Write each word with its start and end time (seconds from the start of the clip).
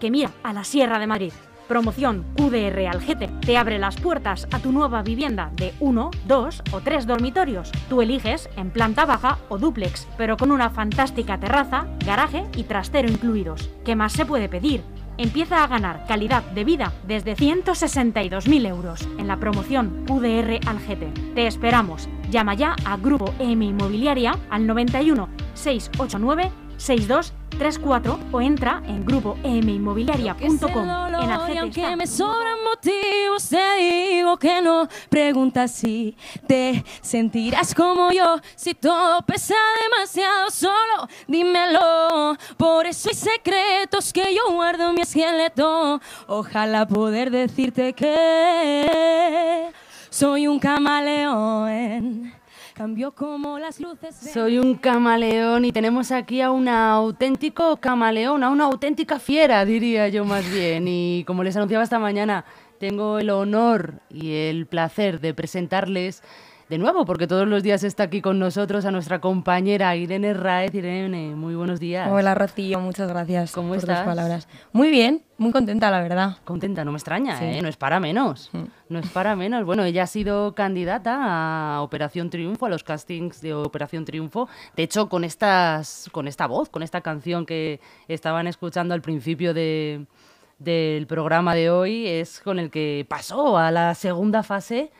que 0.00 0.10
mira 0.10 0.30
a 0.42 0.52
la 0.52 0.64
Sierra 0.64 0.98
de 0.98 1.06
Madrid. 1.06 1.32
Promoción 1.68 2.24
QDR 2.36 2.86
Algete 2.86 3.28
te 3.44 3.56
abre 3.56 3.78
las 3.78 3.96
puertas 3.96 4.46
a 4.52 4.60
tu 4.60 4.70
nueva 4.70 5.02
vivienda 5.02 5.50
de 5.56 5.74
uno, 5.80 6.12
dos 6.26 6.62
o 6.70 6.80
tres 6.80 7.06
dormitorios. 7.06 7.72
Tú 7.88 8.02
eliges 8.02 8.48
en 8.56 8.70
planta 8.70 9.04
baja 9.04 9.38
o 9.48 9.58
dúplex, 9.58 10.06
pero 10.16 10.36
con 10.36 10.52
una 10.52 10.70
fantástica 10.70 11.40
terraza, 11.40 11.86
garaje 12.04 12.44
y 12.56 12.64
trastero 12.64 13.08
incluidos. 13.08 13.68
¿Qué 13.84 13.96
más 13.96 14.12
se 14.12 14.26
puede 14.26 14.48
pedir? 14.48 14.82
Empieza 15.18 15.64
a 15.64 15.66
ganar 15.66 16.06
calidad 16.06 16.44
de 16.50 16.64
vida 16.64 16.92
desde 17.06 17.34
162.000 17.34 18.68
euros 18.68 19.08
en 19.18 19.26
la 19.26 19.38
promoción 19.38 20.04
QDR 20.06 20.60
Algete. 20.68 21.10
Te 21.34 21.46
esperamos. 21.46 22.08
Llama 22.30 22.54
ya 22.54 22.76
a 22.84 22.96
Grupo 22.96 23.34
EM 23.38 23.62
Inmobiliaria 23.62 24.38
al 24.50 24.66
91 24.66 25.28
689 25.54 26.52
6234 27.50 28.18
o 28.32 28.40
entra 28.40 28.82
en 28.86 29.04
grupoeminmobiliaria.com 29.04 30.46
en 30.46 31.28
Y 31.28 31.30
Algete 31.30 31.58
aunque 31.58 31.96
me 31.96 32.06
sobran 32.06 32.62
motivos, 32.64 33.48
te 33.48 33.76
digo 33.78 34.36
que 34.36 34.60
no. 34.60 34.88
Pregunta 35.08 35.66
si 35.68 36.16
te 36.46 36.84
sentirás 37.00 37.74
como 37.74 38.10
yo. 38.10 38.36
Si 38.54 38.74
todo 38.74 39.22
pesa 39.22 39.54
demasiado 39.82 40.50
solo, 40.50 41.08
dímelo. 41.26 42.36
Por 42.56 42.86
eso 42.86 43.08
hay 43.08 43.14
secretos 43.14 44.12
que 44.12 44.34
yo 44.34 44.52
guardo 44.52 44.90
en 44.90 44.94
mi 44.94 45.02
esqueleto. 45.02 46.00
Ojalá 46.26 46.86
poder 46.86 47.30
decirte 47.30 47.92
que 47.94 49.70
soy 50.10 50.46
un 50.46 50.58
camaleón. 50.58 52.35
Soy 54.32 54.58
un 54.58 54.74
camaleón 54.74 55.64
y 55.64 55.72
tenemos 55.72 56.10
aquí 56.12 56.40
a 56.40 56.50
un 56.50 56.68
auténtico 56.68 57.76
camaleón, 57.78 58.42
a 58.42 58.50
una 58.50 58.64
auténtica 58.64 59.18
fiera, 59.18 59.64
diría 59.64 60.08
yo 60.08 60.24
más 60.24 60.48
bien. 60.50 60.86
Y 60.88 61.24
como 61.26 61.42
les 61.42 61.56
anunciaba 61.56 61.84
esta 61.84 61.98
mañana, 61.98 62.44
tengo 62.78 63.18
el 63.18 63.30
honor 63.30 64.00
y 64.10 64.34
el 64.34 64.66
placer 64.66 65.20
de 65.20 65.34
presentarles 65.34 66.22
de 66.68 66.78
nuevo, 66.78 67.04
porque 67.04 67.28
todos 67.28 67.46
los 67.46 67.62
días 67.62 67.84
está 67.84 68.02
aquí 68.04 68.20
con 68.20 68.40
nosotros 68.40 68.84
a 68.84 68.90
nuestra 68.90 69.20
compañera 69.20 69.94
Irene 69.94 70.34
Raez. 70.34 70.74
Irene, 70.74 71.36
muy 71.36 71.54
buenos 71.54 71.78
días. 71.78 72.08
Hola 72.10 72.34
Rocío, 72.34 72.80
muchas 72.80 73.08
gracias 73.08 73.52
¿Cómo 73.52 73.68
por 73.68 73.78
estás? 73.78 74.04
palabras. 74.04 74.48
Muy 74.72 74.90
bien, 74.90 75.22
muy 75.38 75.52
contenta 75.52 75.92
la 75.92 76.00
verdad. 76.02 76.38
Contenta, 76.44 76.84
no 76.84 76.90
me 76.90 76.98
extraña, 76.98 77.38
Sí. 77.38 77.44
¿eh? 77.44 77.62
No 77.62 77.68
es 77.68 77.76
para 77.76 78.00
menos. 78.00 78.50
Mm. 78.52 78.64
No 78.88 78.98
es 78.98 79.08
para 79.10 79.36
menos. 79.36 79.64
Bueno, 79.64 79.84
ella 79.84 80.02
ha 80.02 80.06
sido 80.08 80.56
candidata 80.56 81.76
a 81.76 81.82
Operación 81.82 82.30
Triunfo, 82.30 82.66
a 82.66 82.68
los 82.68 82.82
castings 82.82 83.40
de 83.42 83.54
Operación 83.54 84.04
Triunfo. 84.04 84.48
De 84.74 84.82
hecho, 84.82 85.08
con, 85.08 85.22
estas, 85.22 86.08
con 86.10 86.26
esta 86.26 86.48
voz, 86.48 86.68
con 86.68 86.82
esta 86.82 87.00
canción 87.00 87.46
que 87.46 87.78
estaban 88.08 88.48
escuchando 88.48 88.92
al 88.92 89.02
principio 89.02 89.54
de, 89.54 90.06
del 90.58 91.06
programa 91.06 91.54
de 91.54 91.70
hoy, 91.70 92.08
es 92.08 92.40
con 92.40 92.58
el 92.58 92.70
que 92.72 93.06
pasó 93.08 93.56
a 93.56 93.70
la 93.70 93.94
segunda 93.94 94.42
fase. 94.42 94.90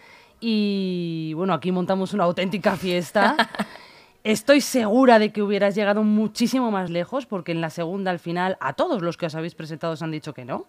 Y 0.49 1.33
bueno, 1.35 1.55
aquí 1.55 1.73
montamos 1.73 2.15
una 2.15 2.23
auténtica 2.23 2.77
fiesta. 2.77 3.37
Estoy 4.23 4.61
segura 4.61 5.19
de 5.19 5.33
que 5.33 5.43
hubieras 5.43 5.75
llegado 5.75 6.05
muchísimo 6.05 6.71
más 6.71 6.89
lejos, 6.89 7.27
porque 7.27 7.51
en 7.51 7.61
la 7.61 7.69
segunda, 7.69 8.13
al 8.13 8.21
final, 8.21 8.57
a 8.61 8.75
todos 8.75 9.03
los 9.03 9.17
que 9.17 9.27
os 9.27 9.35
habéis 9.35 9.57
presentado 9.57 9.95
os 9.95 10.03
han 10.03 10.13
dicho 10.13 10.35
que 10.35 10.45
no. 10.45 10.67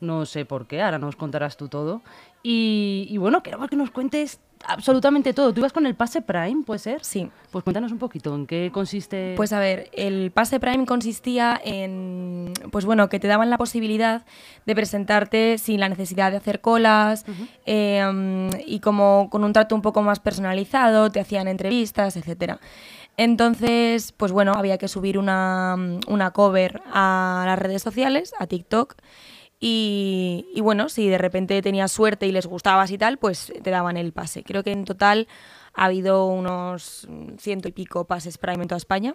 No 0.00 0.26
sé 0.26 0.44
por 0.44 0.66
qué, 0.66 0.82
ahora 0.82 0.98
nos 0.98 1.14
contarás 1.14 1.56
tú 1.56 1.68
todo. 1.68 2.02
Y, 2.42 3.06
y 3.08 3.16
bueno, 3.18 3.44
queremos 3.44 3.70
que 3.70 3.76
nos 3.76 3.92
cuentes 3.92 4.40
absolutamente 4.66 5.32
todo. 5.32 5.52
Tú 5.52 5.60
ibas 5.60 5.72
con 5.72 5.86
el 5.86 5.94
pase 5.94 6.22
Prime, 6.22 6.62
¿puede 6.64 6.78
ser? 6.78 7.04
Sí. 7.04 7.30
Pues 7.50 7.62
cuéntanos 7.62 7.92
un 7.92 7.98
poquito, 7.98 8.34
¿en 8.34 8.46
qué 8.46 8.70
consiste? 8.72 9.34
Pues 9.36 9.52
a 9.52 9.60
ver, 9.60 9.88
el 9.92 10.30
pase 10.32 10.58
Prime 10.58 10.86
consistía 10.86 11.60
en, 11.64 12.52
pues 12.72 12.84
bueno, 12.84 13.08
que 13.08 13.20
te 13.20 13.28
daban 13.28 13.50
la 13.50 13.58
posibilidad 13.58 14.24
de 14.66 14.74
presentarte 14.74 15.58
sin 15.58 15.80
la 15.80 15.88
necesidad 15.88 16.30
de 16.30 16.38
hacer 16.38 16.60
colas 16.60 17.24
eh, 17.66 18.50
y 18.66 18.80
como 18.80 19.28
con 19.30 19.44
un 19.44 19.52
trato 19.52 19.74
un 19.74 19.82
poco 19.82 20.02
más 20.02 20.18
personalizado, 20.20 21.10
te 21.10 21.20
hacían 21.20 21.46
entrevistas, 21.48 22.16
etcétera. 22.16 22.58
Entonces, 23.16 24.12
pues 24.12 24.32
bueno, 24.32 24.54
había 24.56 24.78
que 24.78 24.88
subir 24.88 25.18
una, 25.18 25.76
una 26.08 26.32
cover 26.32 26.82
a 26.92 27.44
las 27.46 27.58
redes 27.58 27.82
sociales, 27.82 28.34
a 28.38 28.46
TikTok. 28.46 28.96
Y, 29.66 30.46
y 30.54 30.60
bueno, 30.60 30.90
si 30.90 31.08
de 31.08 31.16
repente 31.16 31.62
tenías 31.62 31.90
suerte 31.90 32.26
y 32.26 32.32
les 32.32 32.44
gustabas 32.46 32.90
y 32.90 32.98
tal, 32.98 33.16
pues 33.16 33.50
te 33.62 33.70
daban 33.70 33.96
el 33.96 34.12
pase. 34.12 34.42
Creo 34.42 34.62
que 34.62 34.72
en 34.72 34.84
total 34.84 35.26
ha 35.72 35.86
habido 35.86 36.26
unos 36.26 37.08
ciento 37.38 37.66
y 37.68 37.72
pico 37.72 38.04
pases 38.04 38.36
Prime 38.36 38.60
en 38.62 38.68
toda 38.68 38.76
España. 38.76 39.14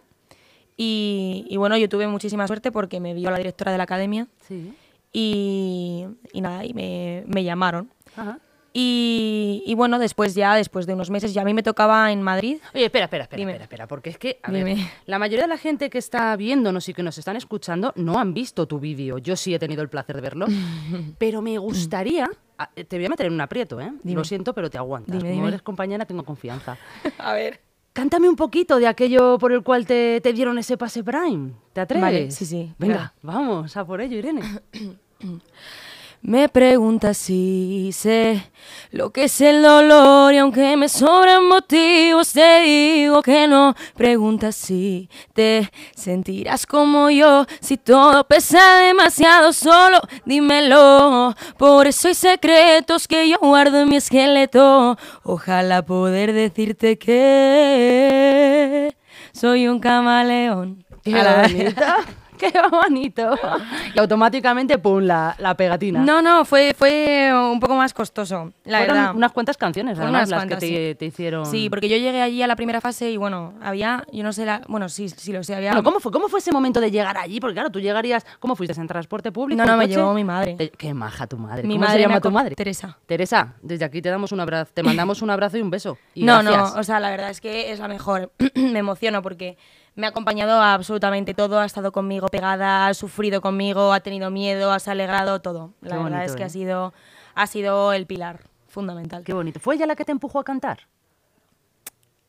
Y, 0.75 1.45
y 1.49 1.57
bueno, 1.57 1.77
yo 1.77 1.87
tuve 1.87 2.07
muchísima 2.07 2.47
suerte 2.47 2.71
porque 2.71 2.99
me 2.99 3.13
vio 3.13 3.29
la 3.29 3.37
directora 3.37 3.71
de 3.71 3.77
la 3.77 3.83
academia 3.83 4.27
Sí. 4.47 4.73
y, 5.13 6.05
y 6.33 6.41
nada, 6.41 6.65
y 6.65 6.73
me, 6.73 7.23
me 7.27 7.43
llamaron. 7.43 7.91
Ajá. 8.15 8.39
Y, 8.71 9.63
y 9.65 9.73
bueno, 9.73 9.97
después 9.97 10.35
ya, 10.35 10.55
después 10.55 10.85
de 10.85 10.93
unos 10.93 11.09
meses, 11.09 11.33
ya 11.33 11.41
a 11.41 11.45
mí 11.45 11.53
me 11.53 11.63
tocaba 11.63 12.11
en 12.11 12.21
Madrid. 12.21 12.57
Oye, 12.75 12.85
espera, 12.85 13.05
espera, 13.05 13.23
espera, 13.23 13.39
Dime. 13.39 13.51
espera, 13.53 13.63
espera, 13.65 13.87
porque 13.87 14.11
es 14.11 14.17
que, 14.19 14.39
a 14.43 14.51
Dime. 14.51 14.75
ver, 14.75 14.77
la 15.07 15.17
mayoría 15.17 15.45
de 15.45 15.49
la 15.49 15.57
gente 15.57 15.89
que 15.89 15.97
está 15.97 16.35
viéndonos 16.35 16.87
y 16.87 16.93
que 16.93 17.01
nos 17.01 17.17
están 17.17 17.35
escuchando 17.35 17.91
no 17.95 18.19
han 18.19 18.33
visto 18.33 18.67
tu 18.67 18.79
vídeo. 18.79 19.17
Yo 19.17 19.35
sí 19.35 19.53
he 19.55 19.59
tenido 19.59 19.81
el 19.81 19.89
placer 19.89 20.15
de 20.15 20.21
verlo, 20.21 20.45
pero 21.17 21.41
me 21.41 21.57
gustaría, 21.57 22.29
a- 22.57 22.67
te 22.69 22.95
voy 22.97 23.05
a 23.05 23.09
meter 23.09 23.25
en 23.25 23.33
un 23.33 23.41
aprieto, 23.41 23.81
¿eh? 23.81 23.91
Dime. 24.03 24.17
Lo 24.19 24.23
siento, 24.23 24.53
pero 24.53 24.69
te 24.69 24.77
aguantas. 24.77 25.13
Dime, 25.17 25.29
Como 25.29 25.33
dime. 25.33 25.47
eres 25.47 25.61
compañera, 25.63 26.05
tengo 26.05 26.23
confianza. 26.23 26.77
A 27.17 27.33
ver. 27.33 27.61
Cántame 27.91 28.29
un 28.29 28.35
poquito 28.35 28.77
de 28.77 28.85
aquello 28.87 29.37
por 29.39 29.51
el 29.51 29.63
cual 29.63 29.85
te, 29.87 30.21
te 30.21 30.31
dieron 30.31 30.57
ese 30.59 30.77
pase 30.77 31.03
Prime. 31.03 31.53
¿Te 31.73 31.81
atreves? 31.81 32.03
Vale, 32.03 32.31
sí, 32.31 32.45
sí, 32.45 32.71
Venga, 32.77 32.93
claro. 32.95 33.11
vamos, 33.23 33.75
a 33.75 33.83
por 33.83 33.99
ello, 33.99 34.15
Irene. 34.17 34.41
Me 36.21 36.49
preguntas 36.49 37.17
si 37.17 37.91
sé 37.93 38.51
lo 38.91 39.11
que 39.11 39.23
es 39.23 39.39
el 39.39 39.63
dolor 39.63 40.33
y 40.33 40.37
aunque 40.37 40.75
me 40.75 40.89
sobran 40.89 41.47
motivos 41.47 42.33
te 42.33 42.61
digo 42.61 43.21
que 43.21 43.47
no. 43.47 43.73
Preguntas 43.95 44.55
si 44.55 45.09
te 45.33 45.71
sentirás 45.95 46.65
como 46.65 47.09
yo, 47.09 47.45
si 47.61 47.77
todo 47.77 48.25
pesa 48.25 48.79
demasiado 48.81 49.53
solo, 49.53 50.01
dímelo. 50.25 51.33
Por 51.57 51.87
eso 51.87 52.09
hay 52.09 52.15
secretos 52.15 53.07
que 53.07 53.29
yo 53.29 53.37
guardo 53.39 53.79
en 53.79 53.87
mi 53.89 53.95
esqueleto. 53.95 54.97
Ojalá 55.23 55.85
poder 55.85 56.33
decirte 56.33 56.97
que 56.97 58.95
soy 59.31 59.69
un 59.69 59.79
camaleón. 59.79 60.83
Qué 61.03 61.13
bonito, 61.13 61.81
qué 62.51 62.53
bonito. 62.71 63.35
Y 63.93 63.99
automáticamente, 63.99 64.77
pum, 64.77 65.01
la, 65.03 65.35
la 65.39 65.55
pegatina. 65.55 65.99
No, 66.01 66.21
no, 66.21 66.45
fue, 66.45 66.73
fue 66.77 67.31
un 67.33 67.59
poco 67.59 67.75
más 67.75 67.93
costoso, 67.93 68.51
la 68.65 68.79
Fueron 68.79 68.95
verdad. 68.97 69.15
unas 69.15 69.31
cuantas 69.31 69.57
canciones, 69.57 69.97
Fueron 69.97 70.15
además, 70.15 70.29
unas 70.29 70.29
las 70.29 70.39
cuantas, 70.39 70.59
que 70.59 70.65
te, 70.67 70.89
sí. 70.91 70.95
te 70.95 71.05
hicieron... 71.05 71.45
Sí, 71.45 71.69
porque 71.69 71.89
yo 71.89 71.97
llegué 71.97 72.21
allí 72.21 72.41
a 72.41 72.47
la 72.47 72.55
primera 72.55 72.81
fase 72.81 73.11
y 73.11 73.17
bueno, 73.17 73.53
había, 73.61 74.05
yo 74.11 74.23
no 74.23 74.33
sé, 74.33 74.45
la, 74.45 74.61
bueno, 74.67 74.89
sí, 74.89 75.09
sí 75.09 75.31
lo 75.33 75.43
sé, 75.43 75.55
había... 75.55 75.71
Bueno, 75.71 75.83
¿cómo 75.83 75.99
fue, 75.99 76.11
¿Cómo 76.11 76.27
fue 76.29 76.39
ese 76.39 76.51
momento 76.51 76.79
de 76.81 76.91
llegar 76.91 77.17
allí? 77.17 77.39
Porque 77.39 77.53
claro, 77.55 77.69
tú 77.69 77.79
llegarías... 77.79 78.25
¿Cómo 78.39 78.55
fuiste? 78.55 78.79
¿En 78.79 78.87
transporte 78.87 79.31
público? 79.31 79.61
No, 79.61 79.65
no, 79.69 79.77
me 79.77 79.85
coche? 79.85 79.95
llevó 79.97 80.13
mi 80.13 80.23
madre. 80.23 80.55
Te- 80.55 80.69
Qué 80.71 80.93
maja 80.93 81.27
tu 81.27 81.37
madre. 81.37 81.63
Mi 81.67 81.73
¿Cómo 81.75 81.85
madre 81.85 82.01
se 82.01 82.07
llama 82.07 82.21
tu 82.21 82.31
madre? 82.31 82.55
Teresa. 82.55 82.97
Teresa, 83.05 83.55
desde 83.61 83.83
aquí 83.85 84.01
te 84.01 84.09
damos 84.09 84.31
un 84.31 84.39
abrazo, 84.39 84.71
te 84.73 84.83
mandamos 84.83 85.21
un 85.21 85.29
abrazo 85.29 85.57
y 85.57 85.61
un 85.61 85.69
beso. 85.69 85.97
Y 86.13 86.23
no, 86.23 86.41
gracias. 86.41 86.73
no, 86.75 86.79
o 86.79 86.83
sea, 86.83 86.99
la 86.99 87.09
verdad 87.09 87.29
es 87.29 87.41
que 87.41 87.71
es 87.71 87.79
la 87.79 87.87
mejor. 87.87 88.31
me 88.55 88.79
emociono 88.79 89.21
porque 89.21 89.57
me 89.99 90.07
ha 90.07 90.09
acompañado 90.11 90.61
a 90.61 90.73
absolutamente 90.73 91.33
todo, 91.33 91.59
ha 91.59 91.65
estado 91.65 91.91
conmigo 91.91 92.27
pegada, 92.27 92.87
ha 92.87 92.93
sufrido 92.93 93.41
conmigo, 93.41 93.91
ha 93.93 93.99
tenido 93.99 94.31
miedo, 94.31 94.71
ha 94.71 94.79
se 94.79 94.91
alegrado, 94.91 95.41
todo. 95.41 95.73
La 95.81 96.01
verdad 96.01 96.23
es 96.23 96.35
que 96.35 96.43
¿eh? 96.43 96.45
ha 96.45 96.49
sido, 96.49 96.93
ha 97.35 97.47
sido 97.47 97.93
el 97.93 98.05
pilar 98.05 98.41
fundamental. 98.67 99.23
Qué 99.23 99.33
bonito. 99.33 99.59
¿Fue 99.59 99.75
ella 99.75 99.85
la 99.85 99.95
que 99.95 100.05
te 100.05 100.11
empujó 100.11 100.39
a 100.39 100.43
cantar? 100.43 100.87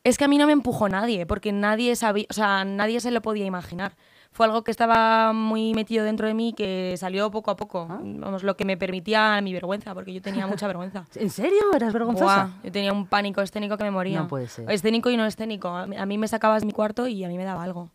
Es 0.03 0.17
que 0.17 0.25
a 0.25 0.27
mí 0.27 0.37
no 0.37 0.47
me 0.47 0.53
empujó 0.53 0.89
nadie, 0.89 1.25
porque 1.25 1.51
nadie 1.51 1.95
sabía, 1.95 2.25
o 2.29 2.33
sea, 2.33 2.65
nadie 2.65 2.99
se 2.99 3.11
lo 3.11 3.21
podía 3.21 3.45
imaginar. 3.45 3.93
Fue 4.33 4.45
algo 4.45 4.63
que 4.63 4.71
estaba 4.71 5.33
muy 5.33 5.73
metido 5.73 6.05
dentro 6.05 6.25
de 6.25 6.33
mí, 6.33 6.53
que 6.53 6.95
salió 6.97 7.29
poco 7.31 7.51
a 7.51 7.57
poco. 7.57 7.87
Ah. 7.89 7.99
Vamos, 8.01 8.43
lo 8.43 8.55
que 8.55 8.63
me 8.63 8.77
permitía 8.77 9.41
mi 9.41 9.51
vergüenza, 9.51 9.93
porque 9.93 10.13
yo 10.13 10.21
tenía 10.21 10.47
mucha 10.47 10.67
vergüenza. 10.67 11.05
¿En 11.15 11.29
serio? 11.29 11.59
¿Eras 11.75 11.91
vergonzosa? 11.91 12.45
Buah, 12.45 12.63
yo 12.63 12.71
tenía 12.71 12.93
un 12.93 13.07
pánico 13.07 13.41
escénico 13.41 13.77
que 13.77 13.83
me 13.83 13.91
moría. 13.91 14.21
No 14.21 14.29
puede 14.29 14.47
ser. 14.47 14.71
Escénico 14.71 15.09
y 15.09 15.17
no 15.17 15.25
escénico. 15.25 15.67
A 15.67 15.85
mí, 15.85 15.97
a 15.97 16.05
me 16.05 16.27
sacabas 16.29 16.63
mi 16.63 16.71
cuarto 16.71 17.07
y 17.07 17.23
a 17.25 17.27
mí 17.27 17.37
me 17.37 17.43
daba 17.43 17.61
algo. 17.63 17.89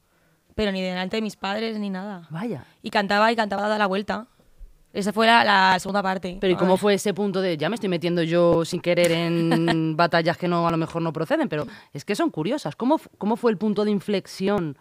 Pero 0.54 0.72
ni 0.72 0.82
delante 0.82 1.16
de 1.16 1.22
mis 1.22 1.36
padres 1.36 1.78
ni 1.78 1.88
nada. 1.88 2.26
Vaya. 2.28 2.64
Y 2.82 2.90
cantaba 2.90 3.32
y 3.32 3.36
cantaba 3.36 3.62
dada 3.62 3.78
la 3.78 3.86
vuelta. 3.86 4.26
Esa 4.92 5.12
fue 5.12 5.26
la, 5.26 5.42
la 5.42 5.78
segunda 5.78 6.02
parte. 6.02 6.36
Pero 6.40 6.52
¿y 6.52 6.56
cómo 6.56 6.76
fue 6.76 6.94
ese 6.94 7.14
punto 7.14 7.40
de 7.40 7.56
ya 7.56 7.68
me 7.68 7.74
estoy 7.74 7.88
metiendo 7.88 8.22
yo 8.22 8.64
sin 8.64 8.80
querer 8.80 9.12
en 9.12 9.96
batallas 9.96 10.36
que 10.36 10.48
no 10.48 10.66
a 10.68 10.70
lo 10.70 10.76
mejor 10.76 11.00
no 11.00 11.12
proceden? 11.12 11.48
Pero 11.48 11.66
es 11.92 12.04
que 12.04 12.14
son 12.14 12.30
curiosas. 12.30 12.76
¿Cómo, 12.76 13.00
cómo 13.16 13.36
fue 13.36 13.50
el 13.50 13.58
punto 13.58 13.84
de 13.84 13.90
inflexión? 13.90 14.76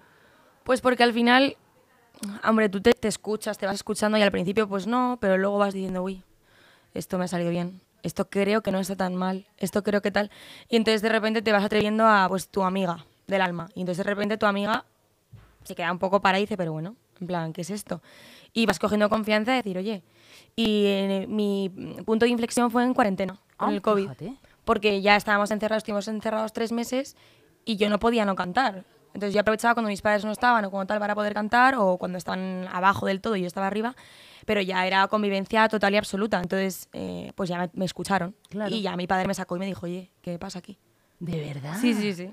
Pues 0.66 0.82
porque 0.82 1.04
al 1.04 1.14
final, 1.14 1.56
hombre, 2.44 2.68
tú 2.70 2.82
te, 2.82 2.92
te 2.94 3.08
escuchas, 3.08 3.58
te 3.58 3.66
vas 3.68 3.76
escuchando 3.76 4.18
y 4.18 4.22
al 4.24 4.32
principio 4.32 4.68
pues 4.68 4.88
no, 4.88 5.18
pero 5.22 5.38
luego 5.38 5.58
vas 5.60 5.74
diciendo, 5.74 6.04
uy, 6.04 6.24
esto 6.94 7.18
me 7.18 7.26
ha 7.26 7.28
salido 7.28 7.52
bien, 7.52 7.82
esto 8.04 8.30
creo 8.30 8.62
que 8.62 8.72
no 8.72 8.80
está 8.80 8.96
tan 8.96 9.16
mal, 9.16 9.46
esto 9.58 9.84
creo 9.84 10.02
que 10.02 10.10
tal. 10.12 10.32
Y 10.68 10.76
entonces 10.76 11.02
de 11.04 11.10
repente 11.10 11.42
te 11.44 11.52
vas 11.52 11.64
atreviendo 11.64 12.06
a 12.08 12.26
pues 12.28 12.48
tu 12.50 12.64
amiga 12.64 13.06
del 13.28 13.42
alma. 13.42 13.70
Y 13.76 13.82
entonces 13.82 14.04
de 14.04 14.10
repente 14.12 14.38
tu 14.38 14.48
amiga 14.48 14.86
se 15.64 15.76
queda 15.76 15.92
un 15.92 16.00
poco 16.00 16.20
para 16.20 16.40
y 16.40 16.42
dice, 16.42 16.58
pero 16.58 16.74
bueno, 16.74 16.96
en 17.22 17.28
plan, 17.28 17.54
¿qué 17.54 17.62
es 17.62 17.70
esto? 17.70 18.02
Y 18.52 18.66
vas 18.66 18.80
cogiendo 18.80 19.08
confianza 19.08 19.52
de 19.52 19.58
decir, 19.58 19.78
oye, 19.78 20.02
y 20.56 20.86
eh, 20.88 21.26
mi 21.30 21.70
punto 22.06 22.26
de 22.26 22.32
inflexión 22.32 22.72
fue 22.72 22.84
en 22.84 22.94
cuarentena, 22.96 23.40
con 23.56 23.70
Ah, 23.70 23.74
el 23.74 23.82
COVID. 23.84 24.04
fíjate. 24.04 24.34
Porque 24.64 25.02
ya 25.04 25.16
estábamos 25.16 25.52
encerrados, 25.52 25.82
estuvimos 25.82 26.08
encerrados 26.08 26.54
tres 26.54 26.72
meses 26.72 27.16
y 27.66 27.76
yo 27.76 27.88
no 27.90 28.00
podía 28.00 28.26
no 28.26 28.34
cantar. 28.36 28.84
Entonces 29.16 29.34
yo 29.34 29.40
aprovechaba 29.40 29.74
cuando 29.74 29.88
mis 29.88 30.02
padres 30.02 30.26
no 30.26 30.32
estaban 30.34 30.66
o 30.66 30.70
como 30.70 30.86
tal 30.86 31.00
para 31.00 31.16
poder 31.16 31.34
cantar 31.34 31.76
o 31.78 31.98
cuando 31.98 32.18
estaban 32.18 32.68
abajo 32.72 33.06
del 33.06 33.22
todo 33.22 33.38
y 33.38 33.42
yo 33.42 33.48
estaba 33.48 33.66
arriba, 33.66 33.96
pero 34.46 34.60
ya 34.60 34.86
era 34.86 35.08
convivencia 35.08 35.70
total 35.70 35.94
y 35.94 35.98
absoluta. 35.98 36.38
Entonces, 36.42 36.90
eh, 36.92 37.32
pues 37.34 37.50
ya 37.50 37.58
me, 37.58 37.70
me 37.74 37.86
escucharon. 37.86 38.36
Claro. 38.50 38.76
Y 38.76 38.82
ya 38.82 38.98
mi 38.98 39.08
padre 39.08 39.26
me 39.26 39.34
sacó 39.34 39.56
y 39.56 39.60
me 39.60 39.66
dijo, 39.66 39.86
oye, 39.86 40.12
¿qué 40.22 40.38
pasa 40.38 40.60
aquí? 40.60 40.78
¿De 41.20 41.40
verdad? 41.40 41.78
Sí, 41.80 41.94
sí, 41.94 42.14
sí. 42.14 42.30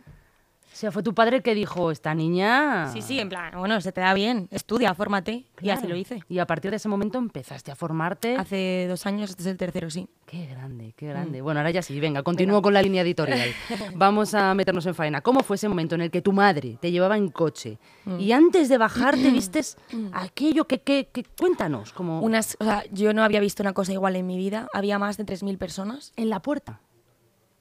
O 0.72 0.76
sea, 0.82 0.90
fue 0.90 1.02
tu 1.02 1.14
padre 1.14 1.36
el 1.36 1.42
que 1.42 1.54
dijo, 1.54 1.90
esta 1.90 2.14
niña... 2.14 2.88
Sí, 2.92 3.02
sí, 3.02 3.20
en 3.20 3.28
plan, 3.28 3.52
bueno, 3.56 3.80
se 3.80 3.92
te 3.92 4.00
da 4.00 4.14
bien, 4.14 4.48
estudia, 4.50 4.94
fórmate. 4.94 5.44
Y 5.60 5.70
así 5.70 5.82
Claro. 5.82 5.88
lo 5.90 5.96
hice. 5.96 6.24
Y 6.28 6.38
a 6.38 6.46
partir 6.46 6.70
de 6.70 6.78
ese 6.78 6.88
momento 6.88 7.18
empezaste 7.18 7.70
a 7.70 7.76
formarte. 7.76 8.36
Hace 8.36 8.86
dos 8.88 9.06
años, 9.06 9.30
este 9.30 9.42
es 9.42 9.46
el 9.48 9.56
tercero, 9.58 9.90
sí. 9.90 10.08
Qué 10.26 10.46
grande, 10.46 10.94
qué 10.96 11.06
grande. 11.08 11.40
Bueno, 11.42 11.60
ahora 11.60 11.70
ya 11.70 11.82
sí, 11.82 12.00
venga, 12.00 12.22
continúo 12.22 12.62
con 12.62 12.72
la 12.74 12.82
línea 12.82 13.02
editorial. 13.02 13.50
Vamos 13.94 14.34
a 14.34 14.54
meternos 14.54 14.86
en 14.86 14.94
faena. 14.94 15.20
¿Cómo 15.20 15.40
fue 15.40 15.56
ese 15.56 15.68
momento 15.68 15.94
en 15.94 16.00
el 16.00 16.10
que 16.10 16.22
tu 16.22 16.32
madre 16.32 16.78
te 16.80 16.90
llevaba 16.90 17.16
en 17.16 17.28
coche 17.28 17.78
y 18.18 18.32
antes 18.32 18.68
de 18.68 18.78
bajarte 18.78 19.30
vistes 19.30 19.76
aquello 20.12 20.66
que, 20.66 20.80
que, 20.80 21.08
que- 21.12 21.24
cuéntanos, 21.38 21.92
como 21.92 22.20
Unas, 22.22 22.56
o 22.60 22.64
sea, 22.64 22.82
yo 22.90 23.12
no 23.12 23.22
había 23.22 23.40
visto 23.40 23.62
una 23.62 23.72
cosa 23.72 23.92
igual 23.92 24.16
en 24.16 24.26
mi 24.26 24.36
vida. 24.36 24.66
Había 24.72 24.98
más 24.98 25.16
de 25.16 25.26
3.000 25.26 25.58
personas. 25.58 26.12
en 26.16 26.30
la 26.30 26.40
puerta, 26.40 26.80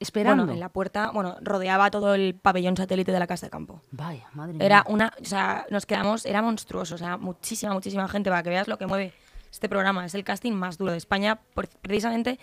esperando? 0.02 0.44
Bueno, 0.44 0.54
en 0.54 0.60
la 0.60 0.70
puerta, 0.70 1.12
bueno, 1.12 1.38
rodeaba 1.42 1.90
todo 1.92 2.14
el 2.16 2.36
pabellón 2.36 2.76
satélite 2.76 3.12
de 3.12 3.20
la 3.20 3.28
casa 3.28 3.46
de 3.46 3.50
campo. 3.52 3.82
Vaya, 3.92 4.28
madre 4.34 4.54
mía. 4.54 4.66
Era 4.66 4.86
una, 4.88 5.14
o 5.22 5.26
sea, 5.26 5.66
nos 5.70 5.86
quedamos, 5.86 6.26
era 6.26 6.42
monstruoso, 6.42 6.96
o 6.96 6.98
sea, 6.98 7.18
muchísima, 7.18 7.74
muchísima 7.74 8.08
gente 8.08 8.30
para 8.30 8.44
que 8.44 8.50
veas 8.50 8.68
lo 8.68 8.78
que 8.78 8.88
mueve 8.88 9.14
este 9.52 9.70
programa. 9.70 10.06
Es 10.06 10.16
el 10.16 10.24
casting 10.24 10.54
más 10.54 10.78
duro 10.78 10.92
de 10.92 10.98
España, 10.98 11.40
por- 11.54 11.68
precisamente 11.68 12.40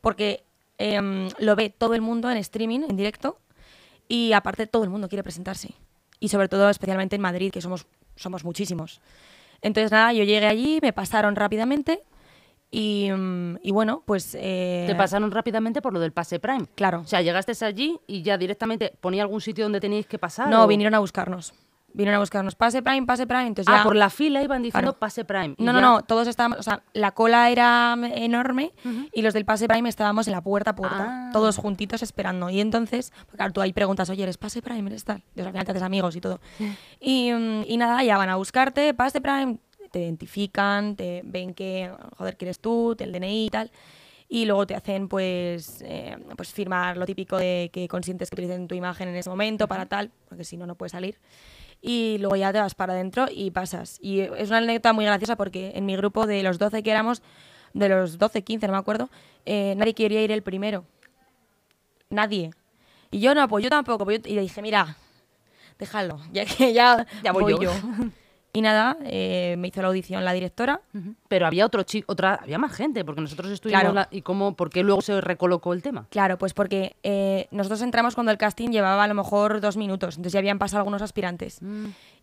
porque 0.00 0.44
em, 0.78 1.28
lo 1.38 1.56
ve 1.56 1.70
todo 1.70 1.94
el 1.94 2.00
mundo 2.02 2.30
en 2.30 2.36
streaming, 2.38 2.80
en 2.88 2.96
directo, 2.96 3.38
y 4.08 4.32
aparte 4.32 4.66
todo 4.66 4.84
el 4.84 4.90
mundo 4.90 5.08
quiere 5.08 5.22
presentarse. 5.22 5.74
Y 6.20 6.28
sobre 6.28 6.48
todo, 6.48 6.68
especialmente 6.70 7.16
en 7.16 7.22
Madrid, 7.22 7.50
que 7.50 7.60
somos, 7.60 7.86
somos 8.14 8.44
muchísimos. 8.44 9.00
Entonces, 9.62 9.90
nada, 9.90 10.12
yo 10.12 10.22
llegué 10.24 10.46
allí, 10.46 10.78
me 10.82 10.92
pasaron 10.92 11.34
rápidamente 11.36 12.00
y, 12.70 13.10
mm, 13.10 13.58
y 13.62 13.70
bueno, 13.70 14.02
pues... 14.06 14.36
eh, 14.38 14.84
Te 14.88 14.94
pasaron 14.94 15.30
rápidamente 15.30 15.80
por 15.80 15.92
lo 15.92 16.00
del 16.00 16.12
pase 16.12 16.38
Prime. 16.40 16.66
Claro. 16.74 17.00
O 17.00 17.06
sea, 17.06 17.22
llegaste 17.22 17.52
allí 17.64 17.98
y 18.06 18.22
ya 18.22 18.36
directamente 18.38 18.92
ponía 19.00 19.22
algún 19.22 19.40
sitio 19.40 19.64
donde 19.64 19.80
teníais 19.80 20.06
que 20.06 20.18
pasar. 20.18 20.48
No, 20.48 20.64
o- 20.64 20.66
vinieron 20.66 20.94
a 20.94 20.98
buscarnos. 20.98 21.54
Vinieron 21.94 22.16
a 22.16 22.18
buscarnos. 22.20 22.54
Pase 22.54 22.82
Prime, 22.82 23.06
pase 23.06 23.26
Prime. 23.26 23.46
Entonces 23.46 23.72
Ah, 23.72 23.78
ya- 23.78 23.82
por 23.84 23.96
la 23.96 24.10
fila 24.10 24.42
iban 24.42 24.62
diciendo 24.62 24.90
Claro. 24.92 24.98
pase 24.98 25.24
Prime. 25.24 25.54
No, 25.56 25.72
no, 25.72 25.78
ya- 25.80 25.86
no, 25.86 26.02
todos 26.02 26.28
estábamos, 26.28 26.58
o 26.58 26.62
sea, 26.62 26.82
la 26.92 27.12
cola 27.12 27.48
era 27.48 27.96
enorme 28.12 28.74
y 29.14 29.22
los 29.22 29.32
del 29.32 29.46
pase 29.46 29.66
Prime 29.66 29.88
estábamos 29.88 30.26
en 30.26 30.32
la 30.34 30.42
puerta 30.42 30.72
a 30.72 30.74
puerta, 30.76 31.06
Ah. 31.08 31.30
todos 31.32 31.56
juntitos 31.56 32.02
esperando. 32.02 32.50
Y 32.50 32.60
entonces, 32.60 33.12
pues 33.24 33.36
claro, 33.36 33.54
tú 33.54 33.62
ahí 33.62 33.72
preguntas, 33.72 34.10
oye, 34.10 34.24
¿eres 34.24 34.36
pase 34.36 34.60
Prime? 34.60 34.90
¿Eres 34.90 35.04
tal? 35.04 35.22
Y 35.34 35.40
al 35.40 35.46
final 35.52 35.64
te 35.64 35.70
haces 35.70 35.82
amigos 35.82 36.14
y 36.16 36.20
todo. 36.20 36.38
Y, 37.00 37.32
mm, 37.32 37.62
y 37.66 37.76
nada, 37.78 38.02
ya 38.04 38.18
van 38.18 38.28
a 38.28 38.36
buscarte, 38.36 38.92
pase 38.92 39.22
Prime, 39.22 39.56
te 39.96 40.02
identifican, 40.02 40.94
te 40.94 41.22
ven 41.24 41.54
que, 41.54 41.90
joder, 42.18 42.36
que 42.36 42.44
eres 42.44 42.58
tú, 42.58 42.94
te 42.96 43.04
el 43.04 43.12
DNI 43.12 43.46
y 43.46 43.50
tal. 43.50 43.70
Y 44.28 44.44
luego 44.44 44.66
te 44.66 44.74
hacen, 44.74 45.08
pues, 45.08 45.80
eh, 45.86 46.16
pues 46.36 46.52
firmar 46.52 46.96
lo 46.98 47.06
típico 47.06 47.38
de 47.38 47.70
que 47.72 47.88
consientes 47.88 48.28
que 48.28 48.34
utilicen 48.34 48.68
tu 48.68 48.74
imagen 48.74 49.08
en 49.08 49.16
ese 49.16 49.30
momento 49.30 49.68
para 49.68 49.86
tal, 49.86 50.10
porque 50.28 50.44
si 50.44 50.56
no, 50.56 50.66
no 50.66 50.74
puedes 50.74 50.92
salir 50.92 51.18
y 51.80 52.16
luego 52.18 52.36
ya 52.36 52.52
te 52.52 52.58
vas 52.58 52.74
para 52.74 52.92
adentro 52.94 53.26
y 53.30 53.50
pasas. 53.52 53.98
Y 54.02 54.20
es 54.20 54.48
una 54.48 54.58
anécdota 54.58 54.92
muy 54.92 55.04
graciosa 55.04 55.36
porque 55.36 55.72
en 55.74 55.86
mi 55.86 55.96
grupo 55.96 56.26
de 56.26 56.42
los 56.42 56.58
12 56.58 56.82
que 56.82 56.90
éramos, 56.90 57.22
de 57.74 57.88
los 57.88 58.18
12, 58.18 58.42
15, 58.42 58.66
no 58.66 58.72
me 58.72 58.78
acuerdo, 58.78 59.08
eh, 59.44 59.74
nadie 59.76 59.94
quería 59.94 60.22
ir 60.22 60.32
el 60.32 60.42
primero. 60.42 60.84
Nadie. 62.10 62.50
Y 63.10 63.20
yo 63.20 63.34
no, 63.34 63.46
pues 63.48 63.62
yo 63.64 63.70
tampoco. 63.70 64.04
pues 64.04 64.20
yo- 64.22 64.30
y 64.30 64.34
le 64.34 64.40
dije, 64.42 64.60
mira, 64.62 64.96
déjalo, 65.78 66.18
ya 66.32 66.44
que 66.44 66.72
ya, 66.72 67.06
Ya 67.22 67.32
voy 67.32 67.54
yo. 67.60 67.70
Y 68.56 68.62
nada, 68.62 68.96
eh, 69.04 69.54
me 69.58 69.68
hizo 69.68 69.82
la 69.82 69.88
audición 69.88 70.24
la 70.24 70.32
directora. 70.32 70.80
Pero 71.28 71.46
había 71.46 71.66
otro 71.66 71.82
chico, 71.82 72.10
otra, 72.10 72.36
había 72.42 72.56
más 72.56 72.72
gente, 72.72 73.04
porque 73.04 73.20
nosotros 73.20 73.50
estuvimos 73.52 73.80
Claro. 73.82 73.94
la- 73.94 74.08
y 74.10 74.22
cómo, 74.22 74.56
por 74.56 74.70
qué 74.70 74.82
luego 74.82 75.02
se 75.02 75.20
recolocó 75.20 75.74
el 75.74 75.82
tema. 75.82 76.06
Claro, 76.08 76.38
pues 76.38 76.54
porque 76.54 76.96
eh, 77.02 77.48
nosotros 77.50 77.82
entramos 77.82 78.14
cuando 78.14 78.32
el 78.32 78.38
casting 78.38 78.70
llevaba 78.70 79.04
a 79.04 79.08
lo 79.08 79.12
mejor 79.14 79.60
dos 79.60 79.76
minutos, 79.76 80.16
entonces 80.16 80.32
ya 80.32 80.38
habían 80.38 80.58
pasado 80.58 80.78
algunos 80.78 81.02
aspirantes. 81.02 81.60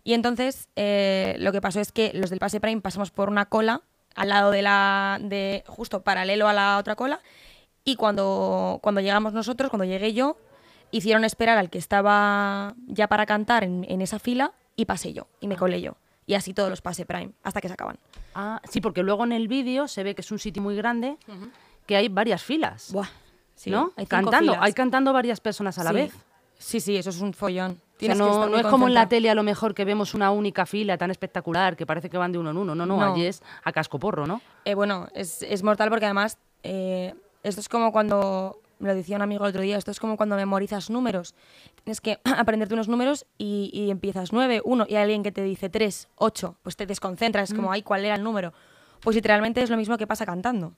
Y 0.04 0.14
entonces 0.14 0.70
eh, 0.76 1.36
lo 1.38 1.52
que 1.52 1.62
pasó 1.62 1.80
es 1.80 1.92
que 1.92 2.10
los 2.16 2.32
del 2.32 2.40
pase 2.40 2.60
Prime 2.60 2.82
pasamos 2.82 3.12
por 3.12 3.30
una 3.30 3.46
cola 3.46 3.82
al 4.16 4.30
lado 4.30 4.50
de 4.50 4.64
la. 4.64 5.20
de 5.22 5.64
justo 5.68 6.02
paralelo 6.02 6.48
a 6.48 6.54
la 6.54 6.80
otra 6.80 6.96
cola. 6.96 7.20
Y 7.86 7.96
cuando, 7.96 8.80
cuando 8.82 9.02
llegamos 9.02 9.34
nosotros, 9.34 9.70
cuando 9.70 9.86
llegué 9.86 10.14
yo, 10.14 10.38
hicieron 10.90 11.26
esperar 11.26 11.60
al 11.60 11.70
que 11.70 11.78
estaba 11.78 12.74
ya 12.88 13.08
para 13.08 13.28
cantar 13.28 13.64
en, 13.64 13.86
en 13.88 14.02
esa 14.02 14.18
fila 14.18 14.54
y 14.76 14.86
pasé 14.86 15.14
yo. 15.14 15.28
Y 15.40 15.48
me 15.48 15.58
colé 15.58 15.80
yo. 15.80 15.96
Y 16.26 16.36
así 16.36 16.54
todos 16.54 16.70
los 16.70 16.82
pase 16.82 17.06
Prime, 17.06 17.32
hasta 17.44 17.60
que 17.62 17.68
se 17.68 17.74
acaban. 17.74 17.98
Ah, 18.36 18.62
sí, 18.70 18.80
porque 18.82 19.04
luego 19.04 19.24
en 19.26 19.32
el 19.34 19.48
vídeo 19.48 19.88
se 19.88 20.04
ve 20.04 20.16
que 20.16 20.22
es 20.22 20.32
un 20.32 20.40
sitio 20.40 20.62
muy 20.62 20.76
grande, 20.76 21.18
que 21.86 21.96
hay 21.96 22.08
varias 22.10 22.42
filas, 22.44 22.92
Buah. 22.92 23.08
Sí, 23.56 23.70
¿no? 23.70 23.92
hay 23.96 24.06
cantando, 24.06 24.54
filas. 24.54 24.58
hay 24.66 24.74
cantando 24.74 25.14
varias 25.14 25.40
personas 25.40 25.78
a 25.80 25.84
la 25.84 25.90
Sí. 25.92 25.96
vez. 25.96 26.14
Sí, 26.58 26.80
sí, 26.80 26.96
eso 26.96 27.10
es 27.10 27.20
un 27.20 27.34
follón. 27.34 27.80
O 28.02 28.06
sea, 28.06 28.16
no, 28.16 28.48
no 28.50 28.58
es 28.58 28.66
como 28.68 28.88
en 28.88 28.94
la 28.94 29.08
tele 29.08 29.30
a 29.30 29.36
lo 29.36 29.44
mejor 29.44 29.74
que 29.74 29.86
vemos 29.86 30.14
una 30.14 30.32
única 30.32 30.66
fila 30.66 30.98
tan 30.98 31.12
espectacular 31.12 31.76
que 31.76 31.86
parece 31.86 32.10
que 32.10 32.18
van 32.18 32.32
de 32.32 32.38
uno 32.38 32.52
en 32.52 32.58
uno. 32.58 32.74
No, 32.76 32.86
no, 32.86 32.98
No. 32.98 33.14
allí 33.14 33.26
es 33.26 33.42
a 33.64 33.72
cascoporro, 33.72 34.26
¿no? 34.28 34.42
Eh, 34.66 34.74
bueno, 34.76 35.08
es, 35.14 35.42
es 35.44 35.62
mortal 35.64 35.90
porque 35.90 36.06
además 36.06 36.38
eh, 36.64 37.14
esto 37.44 37.60
es 37.62 37.68
como 37.70 37.92
cuando, 37.92 38.60
lo 38.80 38.94
decía 38.96 39.16
un 39.16 39.22
amigo 39.22 39.46
el 39.46 39.50
otro 39.50 39.62
día, 39.62 39.78
esto 39.78 39.92
es 39.92 40.00
como 40.00 40.18
cuando 40.18 40.36
memorizas 40.36 40.90
números. 40.90 41.36
Tienes 41.84 42.02
que 42.02 42.20
aprenderte 42.38 42.74
unos 42.74 42.88
números 42.88 43.26
y, 43.38 43.70
y 43.74 43.90
empiezas 43.92 44.34
9, 44.34 44.62
1 44.64 44.86
y 44.90 44.96
hay 44.96 45.04
alguien 45.04 45.24
que 45.24 45.32
te 45.32 45.44
dice 45.44 45.70
3, 45.70 46.10
8, 46.16 46.58
pues 46.64 46.76
te 46.76 46.86
desconcentras, 46.86 47.50
es 47.52 47.56
como, 47.56 47.72
ay, 47.72 47.82
¿cuál 47.84 48.06
era 48.06 48.16
el 48.16 48.24
número? 48.24 48.54
Pues 49.02 49.16
literalmente 49.16 49.62
es 49.62 49.70
lo 49.70 49.78
mismo 49.78 49.98
que 49.98 50.08
pasa 50.08 50.26
cantando. 50.26 50.74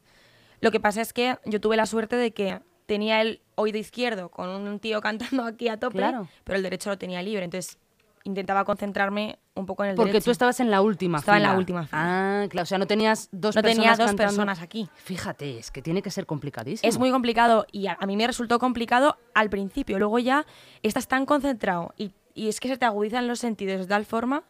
Lo 0.61 0.71
que 0.71 0.79
pasa 0.79 1.01
es 1.01 1.13
que 1.13 1.37
yo 1.45 1.59
tuve 1.61 1.75
la 1.77 1.85
suerte 1.85 2.15
de 2.15 2.31
que 2.31 2.59
tenía 2.85 3.21
el 3.21 3.41
oído 3.55 3.77
izquierdo 3.77 4.29
con 4.29 4.49
un 4.49 4.79
tío 4.79 5.01
cantando 5.01 5.43
aquí 5.43 5.67
a 5.69 5.77
tope, 5.79 5.97
Claro. 5.97 6.27
pero 6.43 6.57
el 6.57 6.63
derecho 6.63 6.89
lo 6.89 6.97
tenía 6.97 7.21
libre, 7.21 7.43
entonces 7.45 7.77
intentaba 8.25 8.65
concentrarme 8.65 9.39
un 9.53 9.65
poco 9.65 9.83
en 9.85 9.91
el 9.91 9.95
Porque 9.95 10.11
derecho. 10.11 10.25
tú 10.25 10.31
estabas 10.31 10.59
en 10.59 10.69
la 10.69 10.81
última 10.81 11.19
Estaba 11.19 11.37
en 11.37 11.43
la 11.43 11.57
última 11.57 11.85
fila. 11.85 11.97
Ah, 12.43 12.47
claro, 12.49 12.63
o 12.63 12.65
sea, 12.65 12.77
no 12.77 12.85
tenías 12.87 13.29
dos 13.31 13.55
No 13.55 13.61
personas 13.61 13.75
tenía 13.77 13.89
dos 13.91 13.97
cantando. 14.07 14.23
personas 14.23 14.61
aquí. 14.61 14.89
Fíjate, 14.95 15.57
es 15.59 15.71
que 15.71 15.81
tiene 15.81 16.01
que 16.01 16.11
ser 16.11 16.25
complicadísimo. 16.25 16.89
Es 16.89 16.97
muy 16.97 17.11
complicado 17.11 17.65
y 17.71 17.87
a, 17.87 17.97
a 17.99 18.05
mí 18.05 18.17
me 18.17 18.27
resultó 18.27 18.59
complicado 18.59 19.17
al 19.33 19.49
principio. 19.49 19.97
Luego 19.99 20.19
ya 20.19 20.45
estás 20.83 21.07
tan 21.07 21.25
concentrado 21.25 21.93
y, 21.97 22.11
y 22.33 22.49
es 22.49 22.59
que 22.59 22.67
se 22.67 22.77
te 22.77 22.85
agudizan 22.85 23.27
los 23.27 23.39
sentidos 23.39 23.79
de 23.79 23.85
tal 23.87 24.05
forma 24.05 24.43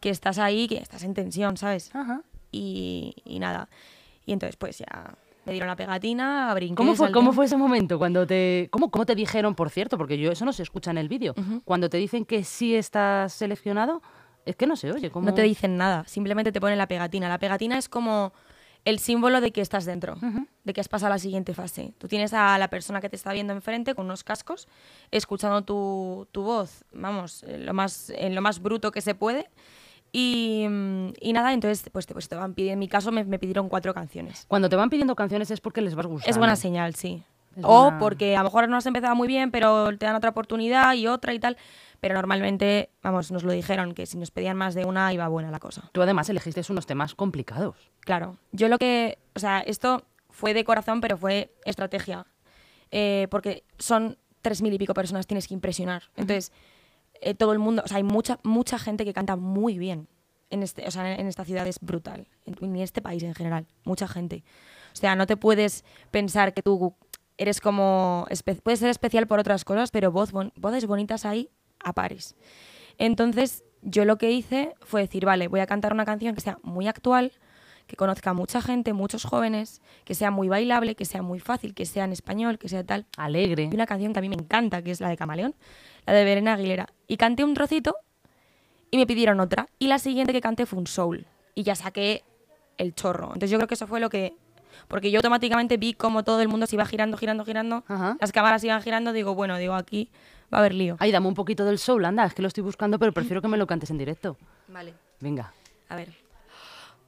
que 0.00 0.10
estás 0.10 0.38
ahí, 0.38 0.68
que 0.68 0.76
estás 0.78 1.02
en 1.02 1.14
tensión, 1.14 1.56
¿sabes? 1.56 1.90
Ajá. 1.94 2.22
Y, 2.50 3.14
y 3.24 3.38
nada. 3.38 3.68
Y 4.26 4.32
entonces 4.32 4.56
pues 4.56 4.78
ya 4.78 5.14
me 5.44 5.52
dieron 5.52 5.68
la 5.68 5.76
pegatina, 5.76 6.52
brinqué, 6.54 6.76
¿Cómo 6.76 6.94
fue, 6.94 7.06
salté. 7.06 7.12
¿Cómo 7.12 7.32
fue 7.32 7.46
ese 7.46 7.56
momento 7.56 7.98
cuando 7.98 8.26
te... 8.26 8.68
¿Cómo, 8.70 8.90
cómo 8.90 9.04
te 9.06 9.14
dijeron, 9.14 9.54
por 9.54 9.70
cierto? 9.70 9.98
Porque 9.98 10.18
yo 10.18 10.30
eso 10.30 10.44
no 10.44 10.52
se 10.52 10.62
escucha 10.62 10.90
en 10.90 10.98
el 10.98 11.08
vídeo. 11.08 11.34
Cuando 11.64 11.88
te 11.88 11.96
dicen 11.96 12.24
que 12.24 12.44
sí 12.44 12.74
estás 12.74 13.32
seleccionado, 13.32 14.02
es 14.44 14.56
que 14.56 14.66
no 14.66 14.76
se 14.76 14.92
oye. 14.92 15.10
¿cómo? 15.10 15.26
No 15.26 15.34
te 15.34 15.42
dicen 15.42 15.76
nada, 15.76 16.04
simplemente 16.06 16.52
te 16.52 16.60
ponen 16.60 16.78
la 16.78 16.86
pegatina. 16.86 17.28
La 17.28 17.38
pegatina 17.38 17.78
es 17.78 17.88
como 17.88 18.32
el 18.84 18.98
símbolo 18.98 19.40
de 19.40 19.52
que 19.52 19.60
estás 19.60 19.84
dentro, 19.84 20.16
de 20.64 20.72
que 20.72 20.80
has 20.80 20.88
pasado 20.88 21.12
a 21.12 21.16
la 21.16 21.18
siguiente 21.18 21.54
fase. 21.54 21.94
Tú 21.98 22.08
tienes 22.08 22.32
a 22.34 22.58
la 22.58 22.68
persona 22.68 23.00
que 23.00 23.08
te 23.08 23.16
está 23.16 23.32
viendo 23.32 23.52
enfrente 23.52 23.94
con 23.94 24.06
unos 24.06 24.24
cascos, 24.24 24.66
escuchando 25.10 25.62
tu, 25.62 26.26
tu 26.32 26.42
voz, 26.42 26.84
vamos, 26.92 27.44
en 27.44 27.64
lo, 27.66 27.74
más, 27.74 28.10
en 28.10 28.34
lo 28.34 28.42
más 28.42 28.60
bruto 28.60 28.90
que 28.90 29.00
se 29.00 29.14
puede. 29.14 29.48
Y, 30.12 30.66
mm, 30.68 31.12
y 31.20 31.32
nada, 31.32 31.52
entonces 31.54 31.88
pues 31.90 32.06
pues 32.06 32.28
te 32.28 32.34
van 32.36 32.54
pidiendo, 32.54 32.74
en 32.74 32.78
mi 32.80 32.88
caso 32.88 33.10
me, 33.12 33.24
me 33.24 33.38
pidieron 33.38 33.68
cuatro 33.68 33.94
canciones. 33.94 34.44
Cuando 34.48 34.68
te 34.68 34.76
van 34.76 34.90
pidiendo 34.90 35.16
canciones 35.16 35.50
es 35.50 35.60
porque 35.60 35.80
les 35.80 35.94
vas 35.94 36.06
gustando. 36.06 36.30
Es 36.30 36.36
buena 36.38 36.56
señal, 36.56 36.94
sí. 36.94 37.22
Es 37.56 37.64
o 37.64 37.82
buena- 37.84 37.98
porque 37.98 38.36
a 38.36 38.40
lo 38.40 38.44
mejor 38.44 38.68
no 38.68 38.76
has 38.76 38.86
empezado 38.86 39.14
muy 39.14 39.26
bien, 39.28 39.50
pero 39.50 39.96
te 39.96 40.04
dan 40.06 40.14
otra 40.14 40.30
oportunidad 40.30 40.94
y 40.94 41.06
otra 41.06 41.32
y 41.34 41.38
tal. 41.38 41.56
Pero 42.00 42.14
normalmente, 42.14 42.90
vamos, 43.02 43.30
nos 43.30 43.44
lo 43.44 43.52
dijeron, 43.52 43.94
que 43.94 44.06
si 44.06 44.18
nos 44.18 44.30
pedían 44.32 44.56
más 44.56 44.74
de 44.74 44.84
una 44.84 45.12
iba 45.12 45.28
buena 45.28 45.50
la 45.52 45.60
cosa. 45.60 45.88
Tú 45.92 46.02
además 46.02 46.28
elegiste 46.28 46.60
unos 46.70 46.84
temas 46.84 47.14
complicados. 47.14 47.76
Claro, 48.00 48.36
yo 48.50 48.68
lo 48.68 48.76
que, 48.78 49.18
o 49.34 49.38
sea, 49.38 49.60
esto 49.60 50.02
fue 50.28 50.52
de 50.52 50.64
corazón, 50.64 51.00
pero 51.00 51.16
fue 51.16 51.54
estrategia, 51.64 52.26
Eh, 52.90 53.28
porque 53.30 53.64
son 53.78 54.18
tres 54.42 54.60
mil 54.60 54.72
y 54.74 54.78
pico 54.78 54.92
personas, 54.94 55.26
tienes 55.26 55.46
que 55.48 55.54
impresionar. 55.54 56.02
Entonces, 56.16 56.52
eh, 57.22 57.34
todo 57.34 57.52
el 57.52 57.58
mundo, 57.58 57.82
o 57.84 57.88
sea, 57.88 57.96
hay 57.96 58.02
mucha, 58.02 58.38
mucha 58.42 58.78
gente 58.78 59.04
que 59.04 59.12
canta 59.14 59.36
muy 59.36 59.78
bien 59.78 60.08
en, 60.50 60.62
este, 60.62 60.86
o 60.86 60.90
sea, 60.90 61.14
en 61.14 61.26
esta 61.26 61.44
ciudad, 61.44 61.66
es 61.66 61.78
brutal, 61.80 62.28
en, 62.44 62.56
en 62.62 62.76
este 62.76 63.00
país 63.00 63.22
en 63.22 63.34
general, 63.34 63.66
mucha 63.84 64.06
gente. 64.06 64.44
O 64.92 64.96
sea, 64.96 65.16
no 65.16 65.26
te 65.26 65.36
puedes 65.38 65.84
pensar 66.10 66.52
que 66.52 66.62
tú 66.62 66.94
eres 67.38 67.60
como, 67.60 68.26
puedes 68.62 68.80
ser 68.80 68.90
especial 68.90 69.26
por 69.26 69.38
otras 69.38 69.64
cosas, 69.64 69.90
pero 69.90 70.12
voz, 70.12 70.32
bon- 70.32 70.52
voces 70.56 70.86
bonitas 70.86 71.24
hay 71.24 71.48
a 71.82 71.94
pares. 71.94 72.36
Entonces, 72.98 73.64
yo 73.80 74.04
lo 74.04 74.18
que 74.18 74.30
hice 74.30 74.74
fue 74.82 75.00
decir, 75.00 75.24
vale, 75.24 75.48
voy 75.48 75.60
a 75.60 75.66
cantar 75.66 75.92
una 75.94 76.04
canción 76.04 76.34
que 76.34 76.42
sea 76.42 76.58
muy 76.62 76.86
actual, 76.86 77.32
que 77.86 77.96
conozca 77.96 78.30
a 78.30 78.34
mucha 78.34 78.62
gente, 78.62 78.92
muchos 78.92 79.24
jóvenes, 79.24 79.82
que 80.04 80.14
sea 80.14 80.30
muy 80.30 80.48
bailable, 80.48 80.94
que 80.94 81.04
sea 81.04 81.22
muy 81.22 81.40
fácil, 81.40 81.74
que 81.74 81.84
sea 81.84 82.04
en 82.04 82.12
español, 82.12 82.58
que 82.58 82.68
sea 82.68 82.84
tal. 82.84 83.06
Alegre. 83.16 83.68
Y 83.70 83.74
una 83.74 83.86
canción 83.86 84.12
que 84.12 84.18
a 84.20 84.22
mí 84.22 84.28
me 84.28 84.36
encanta, 84.36 84.82
que 84.82 84.92
es 84.92 85.00
la 85.00 85.08
de 85.08 85.16
Camaleón, 85.16 85.54
la 86.06 86.12
de 86.12 86.24
Verena 86.24 86.54
Aguilera. 86.54 86.88
Y 87.06 87.16
canté 87.16 87.44
un 87.44 87.54
trocito 87.54 87.96
y 88.90 88.96
me 88.96 89.06
pidieron 89.06 89.40
otra. 89.40 89.68
Y 89.78 89.88
la 89.88 89.98
siguiente 89.98 90.32
que 90.32 90.40
canté 90.40 90.66
fue 90.66 90.78
un 90.78 90.86
soul. 90.86 91.26
Y 91.54 91.62
ya 91.62 91.74
saqué 91.74 92.24
el 92.78 92.94
chorro. 92.94 93.26
Entonces 93.28 93.50
yo 93.50 93.58
creo 93.58 93.68
que 93.68 93.74
eso 93.74 93.86
fue 93.86 94.00
lo 94.00 94.10
que... 94.10 94.34
Porque 94.88 95.10
yo 95.10 95.18
automáticamente 95.18 95.76
vi 95.76 95.92
como 95.94 96.24
todo 96.24 96.40
el 96.40 96.48
mundo 96.48 96.66
se 96.66 96.76
iba 96.76 96.86
girando, 96.86 97.16
girando, 97.16 97.44
girando. 97.44 97.84
Ajá. 97.88 98.16
Las 98.20 98.32
cámaras 98.32 98.64
iban 98.64 98.82
girando. 98.82 99.12
Digo, 99.12 99.34
bueno, 99.34 99.58
digo, 99.58 99.74
aquí 99.74 100.10
va 100.52 100.58
a 100.58 100.60
haber 100.60 100.74
lío. 100.74 100.96
Ay, 100.98 101.12
dame 101.12 101.28
un 101.28 101.34
poquito 101.34 101.64
del 101.64 101.78
soul, 101.78 102.04
anda, 102.04 102.24
es 102.24 102.34
que 102.34 102.42
lo 102.42 102.48
estoy 102.48 102.62
buscando, 102.62 102.98
pero 102.98 103.12
prefiero 103.12 103.40
que 103.40 103.48
me 103.48 103.56
lo 103.56 103.66
cantes 103.66 103.90
en 103.90 103.98
directo. 103.98 104.36
Vale. 104.68 104.94
Venga. 105.20 105.52
A 105.88 105.96
ver. 105.96 106.21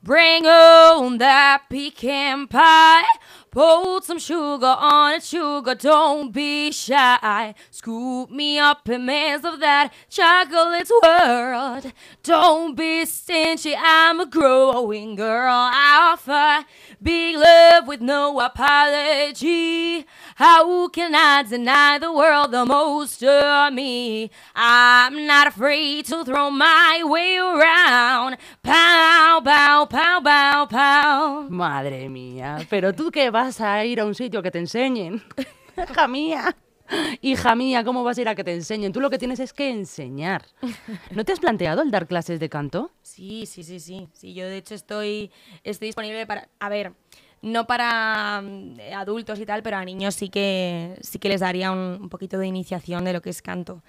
Bring 0.05 0.45
on 0.45 1.17
that 1.17 1.63
pecan 1.71 2.47
pie. 2.47 3.05
Put 3.51 4.05
some 4.05 4.19
sugar 4.19 4.67
on 4.67 5.15
it, 5.15 5.23
sugar, 5.23 5.75
don't 5.75 6.31
be 6.31 6.73
shy. 6.73 7.55
Scoop 7.71 8.31
me 8.31 8.59
up 8.59 8.87
a 8.87 8.99
mess 8.99 9.45
of 9.45 9.61
that 9.61 9.95
chocolate 10.11 10.91
world. 11.03 11.91
Don't 12.23 12.77
be 12.77 13.07
stingy, 13.07 13.75
I'm 13.75 14.21
a 14.21 14.27
growing 14.27 15.15
girl. 15.15 15.71
I 15.73 16.13
offer 16.13 16.67
big 17.05 17.37
love 17.37 17.87
with 17.87 18.01
no 18.01 18.41
apology. 18.41 20.07
How 20.37 20.89
can 20.89 21.15
I 21.15 21.43
deny 21.43 21.99
the 21.99 22.11
world 22.13 22.51
the 22.51 22.65
most 22.65 23.23
of 23.23 23.73
me? 23.75 24.31
I'm 24.57 25.27
not 25.27 25.47
afraid 25.49 26.07
to 26.07 26.25
throw 26.25 26.51
my 26.51 27.03
way 27.05 27.37
around. 27.37 28.39
Pow, 28.63 29.43
pow, 29.45 29.85
pow, 29.85 30.21
pow, 30.21 30.67
pow. 30.67 31.47
Madre 31.51 32.09
mía, 32.09 32.67
pero 32.71 32.93
tú 32.95 33.13
que 33.13 33.31
vas 33.31 33.61
a 33.61 33.85
ir 33.85 34.01
a 34.01 34.07
un 34.07 34.15
sitio 34.15 34.43
que 34.43 34.51
te 34.51 34.59
enseñen. 34.59 35.23
Hija 35.77 36.09
mía. 36.09 36.57
Hija 37.23 37.55
mía, 37.55 37.85
¿cómo 37.85 38.05
vas 38.05 38.19
a 38.19 38.21
ir 38.21 38.29
a 38.29 38.35
que 38.35 38.45
te 38.45 38.55
enseñen? 38.55 38.93
Tú 38.93 39.01
lo 39.01 39.11
que 39.11 39.19
tienes 39.19 39.41
es 39.41 39.53
que 39.53 39.71
enseñar. 39.71 40.47
¿No 41.11 41.25
te 41.25 41.33
has 41.33 41.41
planteado 41.41 41.83
el 41.83 41.91
dar 41.91 42.07
clases 42.07 42.41
de 42.41 42.49
canto? 42.49 42.91
Sí, 43.03 43.47
sí, 43.47 43.63
sí, 43.63 43.81
sí. 43.81 44.09
Sí, 44.13 44.35
yo 44.35 44.47
de 44.47 44.59
hecho 44.59 44.75
estoy, 44.75 45.31
estoy 45.63 45.89
disponible 45.89 46.27
para... 46.27 46.49
A 46.61 46.69
ver, 46.69 46.93
no 47.43 47.67
para 47.67 48.43
mm, 48.43 48.77
adultos 48.97 49.39
y 49.39 49.47
tal, 49.47 49.63
pero 49.63 49.77
a 49.77 49.85
niños 49.85 50.15
sí 50.15 50.29
que, 50.31 50.97
sí 51.03 51.19
que 51.19 51.29
les 51.29 51.41
daría 51.41 51.71
un, 51.73 51.99
un 52.03 52.09
poquito 52.09 52.39
de 52.39 52.47
iniciación 52.47 53.05
de 53.05 53.13
lo 53.13 53.21
que 53.23 53.31
es 53.31 53.43
canto. 53.43 53.83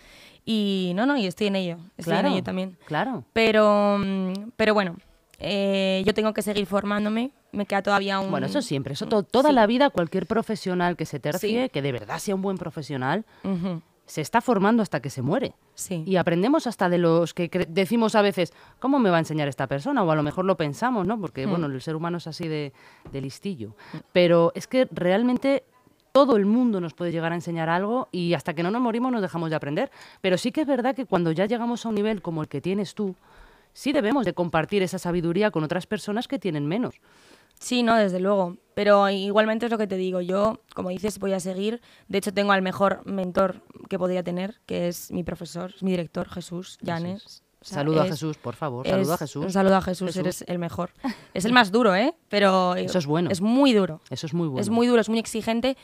Y 0.45 0.91
no, 0.95 1.05
no, 1.05 1.17
y 1.17 1.25
estoy 1.25 1.47
en 1.47 1.55
ello. 1.55 1.77
Estoy 1.97 2.13
claro, 2.13 2.27
en 2.27 2.33
ello 2.33 2.43
también. 2.43 2.77
Claro. 2.85 3.23
Pero, 3.33 3.97
mm, 3.97 4.51
pero 4.55 4.73
bueno, 4.73 4.97
eh, 5.39 6.03
yo 6.05 6.13
tengo 6.13 6.33
que 6.33 6.41
seguir 6.41 6.65
formándome. 6.65 7.31
Me 7.51 7.65
queda 7.65 7.81
todavía 7.81 8.19
un... 8.19 8.31
Bueno, 8.31 8.47
eso 8.47 8.61
siempre, 8.61 8.93
eso 8.93 9.07
to- 9.07 9.23
toda 9.23 9.49
sí. 9.49 9.55
la 9.55 9.65
vida, 9.67 9.89
cualquier 9.89 10.25
profesional 10.27 10.95
que 10.95 11.05
se 11.05 11.19
tercie, 11.19 11.63
Sí. 11.65 11.69
que 11.69 11.81
de 11.81 11.91
verdad 11.91 12.19
sea 12.19 12.35
un 12.35 12.41
buen 12.41 12.57
profesional, 12.57 13.25
se 14.05 14.21
está 14.21 14.39
formando 14.41 14.83
hasta 14.83 15.01
que 15.01 15.09
se 15.09 15.21
muere. 15.21 15.53
Sí. 15.73 16.03
Y 16.05 16.17
aprendemos 16.17 16.67
hasta 16.67 16.89
de 16.89 16.97
los 16.99 17.33
que 17.33 17.49
decimos 17.69 18.13
a 18.15 18.21
veces, 18.21 18.53
¿cómo 18.79 18.99
me 18.99 19.09
va 19.09 19.15
a 19.17 19.19
enseñar 19.19 19.47
esta 19.47 19.67
persona? 19.67 20.03
O 20.03 20.11
a 20.11 20.15
lo 20.15 20.21
mejor 20.23 20.45
lo 20.45 20.57
pensamos, 20.57 21.07
¿no? 21.07 21.19
Porque, 21.19 21.47
Hmm. 21.47 21.49
bueno, 21.49 21.65
el 21.67 21.81
ser 21.81 21.95
humano 21.95 22.17
es 22.17 22.27
así 22.27 22.47
de, 22.47 22.71
de 23.11 23.21
listillo. 23.21 23.75
Pero 24.11 24.51
es 24.53 24.67
que 24.67 24.87
realmente 24.91 25.63
todo 26.11 26.35
el 26.37 26.45
mundo 26.45 26.79
nos 26.79 26.93
puede 26.93 27.11
llegar 27.11 27.31
a 27.31 27.35
enseñar 27.35 27.67
algo 27.67 28.07
y 28.11 28.35
hasta 28.35 28.53
que 28.53 28.63
no 28.63 28.71
nos 28.71 28.81
morimos 28.81 29.11
nos 29.11 29.21
dejamos 29.21 29.49
de 29.49 29.55
aprender. 29.55 29.91
Pero 30.21 30.37
sí 30.37 30.51
que 30.51 30.61
es 30.61 30.67
verdad 30.67 30.95
que 30.95 31.05
cuando 31.05 31.31
ya 31.31 31.45
llegamos 31.45 31.85
a 31.85 31.89
un 31.89 31.95
nivel 31.95 32.21
como 32.21 32.41
el 32.41 32.47
que 32.47 32.61
tienes 32.61 32.93
tú, 32.95 33.15
sí 33.75 33.91
debemos 33.91 34.25
de 34.25 34.33
compartir 34.33 34.81
esa 34.81 34.97
sabiduría 34.97 35.51
con 35.51 35.63
otras 35.63 35.85
personas 35.85 36.27
que 36.27 36.39
tienen 36.39 36.65
menos. 36.65 36.95
Sí, 37.59 37.83
no, 37.83 37.95
desde 37.95 38.19
luego. 38.19 38.57
Pero 38.73 39.07
igualmente 39.09 39.65
es 39.67 39.71
lo 39.71 39.77
que 39.77 39.85
te 39.87 39.95
digo. 39.97 40.21
Yo, 40.21 40.59
como 40.73 40.89
dices, 40.89 41.19
voy 41.19 41.33
a 41.33 41.39
seguir. 41.39 41.81
De 42.07 42.17
hecho, 42.17 42.33
tengo 42.33 42.51
al 42.51 42.61
mejor 42.61 43.05
mentor 43.05 43.61
que 43.89 43.97
podría 43.99 44.23
tener, 44.23 44.59
que 44.65 44.87
es 44.87 45.11
mi 45.11 45.23
profesor, 45.23 45.71
es 45.75 45.83
mi 45.83 45.91
director, 45.91 46.27
Jesús 46.29 46.77
Llanes. 46.81 47.43
O 47.61 47.65
sea, 47.67 47.75
Saludo 47.79 48.01
a 48.01 48.05
es- 48.05 48.11
Jesús, 48.11 48.37
por 48.37 48.55
favor. 48.55 48.85
Saludo 48.87 49.11
a 49.11 49.15
es- 49.15 49.19
Jesús. 49.19 49.45
Un 49.45 49.51
saludo 49.51 49.75
a 49.77 49.81
Jesús, 49.81 50.07
Jesús. 50.07 50.19
eres 50.19 50.45
el 50.47 50.59
mejor. 50.59 50.91
Es 51.33 51.45
el 51.45 51.53
más 51.53 51.71
duro, 51.71 51.95
¿eh? 51.95 52.13
Pero 52.29 52.75
Eso 52.75 52.97
es 52.97 53.05
bueno. 53.05 53.29
Es 53.31 53.41
muy 53.41 53.73
duro. 53.73 54.01
Eso 54.09 54.25
es 54.27 54.33
muy 54.33 54.47
bueno. 54.47 54.61
Es 54.61 54.69
muy 54.69 54.87
duro, 54.87 54.99
es 55.01 55.09
muy 55.09 55.19
exigente. 55.19 55.77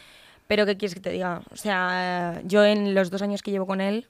Pero 0.47 0.65
¿qué 0.65 0.75
quieres 0.77 0.93
que 0.93 0.99
te 1.01 1.11
diga? 1.11 1.41
O 1.51 1.55
sea, 1.55 2.41
yo 2.45 2.65
en 2.65 2.93
los 2.93 3.09
dos 3.09 3.21
años 3.21 3.41
que 3.41 3.51
llevo 3.51 3.65
con 3.65 3.79
él 3.79 4.09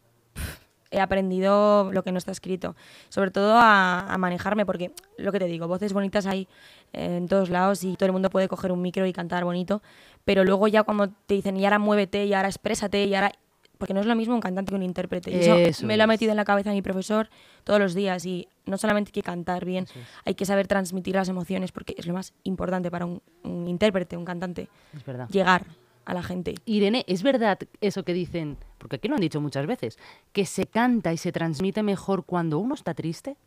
he 0.91 1.00
aprendido 1.00 1.91
lo 1.91 2.03
que 2.03 2.12
no 2.12 2.17
está 2.17 2.31
escrito. 2.31 2.75
Sobre 3.10 3.31
todo 3.31 3.55
a, 3.57 4.01
a 4.13 4.17
manejarme, 4.17 4.65
porque 4.65 4.91
lo 5.17 5.31
que 5.31 5.39
te 5.39 5.45
digo, 5.45 5.67
voces 5.67 5.93
bonitas 5.93 6.25
hay 6.27 6.48
en 6.93 7.27
todos 7.27 7.50
lados 7.50 7.83
y 7.83 7.95
todo 7.95 8.07
el 8.07 8.12
mundo 8.12 8.29
puede 8.29 8.48
coger 8.48 8.71
un 8.71 8.81
micro 8.81 9.05
y 9.05 9.13
cantar 9.13 9.43
bonito. 9.45 9.81
Pero 10.25 10.43
luego 10.43 10.67
ya 10.67 10.83
cuando 10.83 11.10
te 11.25 11.33
dicen, 11.33 11.57
y 11.57 11.63
ahora 11.65 11.79
muévete, 11.79 12.25
y 12.25 12.33
ahora 12.33 12.50
exprésate, 12.50 13.05
y 13.05 13.15
ahora... 13.15 13.31
Porque 13.77 13.95
no 13.95 14.00
es 14.00 14.05
lo 14.05 14.15
mismo 14.15 14.36
un 14.36 14.41
cantante 14.41 14.69
que 14.69 14.75
un 14.75 14.83
intérprete. 14.83 15.39
Eso, 15.39 15.55
Eso 15.55 15.88
me 15.88 15.98
lo 15.98 16.03
ha 16.03 16.05
es. 16.05 16.10
metido 16.10 16.29
en 16.29 16.38
la 16.38 16.45
cabeza 16.45 16.69
mi 16.69 16.83
profesor 16.83 17.29
todos 17.63 17.79
los 17.79 17.95
días. 17.95 18.24
Y 18.27 18.48
no 18.67 18.77
solamente 18.77 19.10
hay 19.10 19.13
que 19.13 19.24
cantar 19.24 19.65
bien, 19.65 19.88
hay 20.24 20.36
que 20.36 20.45
saber 20.45 20.67
transmitir 20.67 21.15
las 21.15 21.29
emociones, 21.29 21.71
porque 21.71 21.95
es 21.98 22.05
lo 22.05 22.13
más 22.13 22.31
importante 22.43 22.91
para 22.91 23.07
un, 23.07 23.24
un 23.41 23.67
intérprete, 23.67 24.15
un 24.17 24.24
cantante. 24.25 24.69
Es 24.95 25.03
verdad. 25.03 25.27
Llegar 25.29 25.65
a 26.12 26.13
la 26.13 26.24
gente. 26.24 26.56
Irene, 26.65 27.06
¿es 27.08 27.24
verdad 27.24 27.58
eso 27.80 28.03
que 28.03 28.13
dicen, 28.13 28.58
porque 28.77 28.98
aquí 28.98 29.08
lo 29.08 29.15
han 29.15 29.22
dicho 29.22 29.39
muchas 29.39 29.65
veces, 29.65 29.98
que 30.34 30.46
se 30.46 30.65
canta 30.65 31.13
y 31.13 31.18
se 31.18 31.32
transmite 31.32 31.84
mejor 31.84 32.25
cuando 32.25 32.60
uno 32.60 32.75
está 32.75 32.94
triste? 32.94 33.38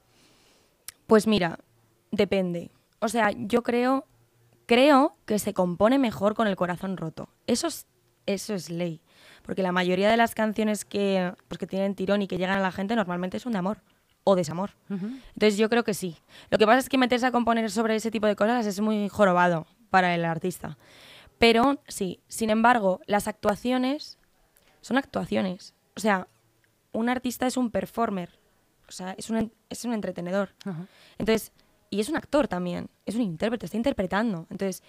Pues 1.07 1.27
mira, 1.27 1.59
depende. 2.11 2.71
O 3.01 3.09
sea, 3.09 3.33
yo 3.33 3.63
creo, 3.63 4.07
creo 4.65 5.15
que 5.27 5.39
se 5.39 5.53
compone 5.53 5.99
mejor 5.99 6.35
con 6.35 6.47
el 6.47 6.57
corazón 6.57 6.97
roto. 6.97 7.29
Eso 7.47 7.67
es, 7.67 7.87
eso 8.25 8.55
es 8.55 8.71
ley. 8.71 9.03
Porque 9.43 9.63
la 9.63 9.73
mayoría 9.73 10.11
de 10.11 10.17
las 10.17 10.35
canciones 10.35 10.87
que, 10.87 11.35
pues, 11.49 11.59
que 11.59 11.67
tienen 11.67 11.95
tirón 11.95 12.23
y 12.23 12.29
que 12.29 12.39
llegan 12.39 12.57
a 12.57 12.63
la 12.63 12.73
gente 12.73 12.97
normalmente 12.97 13.39
son 13.41 13.53
de 13.53 13.59
amor 13.59 13.83
o 14.25 14.37
desamor. 14.37 14.71
Entonces 14.89 15.59
yo 15.59 15.69
creo 15.69 15.85
que 15.85 15.93
sí. 15.93 16.17
Lo 16.49 16.57
que 16.57 16.65
pasa 16.65 16.79
es 16.79 16.89
que 16.89 16.97
meterse 16.97 17.27
a 17.27 17.31
componer 17.31 17.71
sobre 17.71 17.97
ese 17.97 18.11
tipo 18.11 18.27
de 18.27 18.37
cosas 18.37 18.65
es 18.65 18.81
muy 18.81 19.11
jorobado 19.11 19.67
para 19.91 20.15
el 20.15 20.25
artista. 20.25 20.79
Pero 21.39 21.81
sí, 21.89 22.21
sin 22.29 22.51
embargo, 22.51 23.01
las 23.07 23.29
actuaciones 23.29 24.19
son 24.81 24.99
actuaciones. 24.99 25.75
O 25.97 26.01
sea, 26.01 26.29
un 26.93 27.09
artista 27.09 27.47
es 27.47 27.57
un 27.57 27.71
performer. 27.71 28.39
O 28.89 28.93
sea, 28.93 29.13
es 29.19 29.31
un, 29.31 29.53
es 29.69 29.85
un 29.85 29.95
entretenedor. 29.95 30.51
Entonces, 31.19 31.53
y 31.91 32.01
es 32.01 32.09
un 32.09 32.17
actor 32.17 32.49
también, 32.49 32.89
es 33.07 33.15
un 33.15 33.23
intérprete, 33.23 33.67
está 33.67 33.77
interpretando. 33.77 34.47
Entonces, 34.51 34.83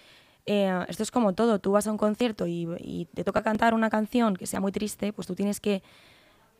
eh, 0.46 0.86
esto 0.88 1.04
es 1.04 1.12
como 1.12 1.34
todo, 1.34 1.60
tú 1.60 1.72
vas 1.72 1.88
a 1.88 1.92
un 1.92 1.98
concierto 1.98 2.46
y, 2.48 2.68
y 2.80 3.06
te 3.14 3.24
toca 3.24 3.42
cantar 3.42 3.74
una 3.74 3.90
canción 3.90 4.36
que 4.36 4.46
sea 4.46 4.60
muy 4.60 4.72
triste, 4.72 5.14
pues 5.14 5.28
tú 5.28 5.36
tienes 5.36 5.60
que 5.60 5.82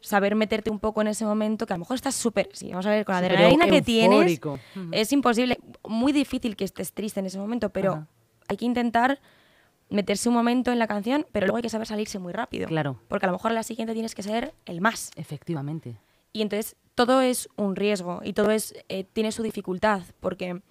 saber 0.02 0.36
meterte 0.36 0.70
un 0.70 0.80
poco 0.80 1.02
en 1.02 1.08
ese 1.08 1.26
momento, 1.26 1.66
que 1.66 1.74
a 1.74 1.78
lo 1.78 1.80
mejor 1.80 1.96
estás 1.96 2.16
súper, 2.16 2.50
sí, 2.54 2.70
vamos 2.70 2.86
a 2.86 2.92
ver, 2.92 3.06
con 3.06 3.14
la 3.14 3.20
adrenalina 3.20 3.68
que 3.68 3.82
tienes, 3.82 4.40
es 4.92 5.12
imposible, 5.12 5.58
muy 5.88 6.12
difícil 6.12 6.56
que 6.56 6.64
estés 6.64 6.94
triste 6.94 7.20
en 7.20 7.26
ese 7.26 7.40
momento, 7.40 7.70
pero 7.72 7.94
Ajá. 7.94 8.08
hay 8.48 8.58
que 8.58 8.66
intentar 8.66 9.20
meterse 9.90 10.30
un 10.30 10.36
momento 10.36 10.72
en 10.72 10.80
la 10.80 10.88
canción, 10.88 11.26
pero 11.32 11.46
luego 11.48 11.58
hay 11.58 11.64
que 11.64 11.70
saber 11.70 11.88
salirse 11.88 12.20
muy 12.20 12.34
rápido. 12.34 12.68
Claro. 12.68 13.00
Porque 13.08 13.26
a 13.26 13.28
lo 13.28 13.34
mejor 13.34 13.52
a 13.52 13.54
la 13.54 13.64
siguiente 13.64 13.94
tienes 13.94 14.16
que 14.16 14.24
ser 14.24 14.54
el 14.66 14.82
más. 14.82 15.12
Efectivamente. 15.16 15.98
Y 16.34 16.42
entonces 16.42 16.76
todo 16.96 17.22
es 17.22 17.50
un 17.56 17.76
riesgo 17.76 18.22
y 18.24 18.34
todo 18.34 18.52
es 18.52 18.74
eh, 18.90 19.04
tiene 19.04 19.32
su 19.32 19.44
dificultad, 19.44 20.02
porque 20.20 20.62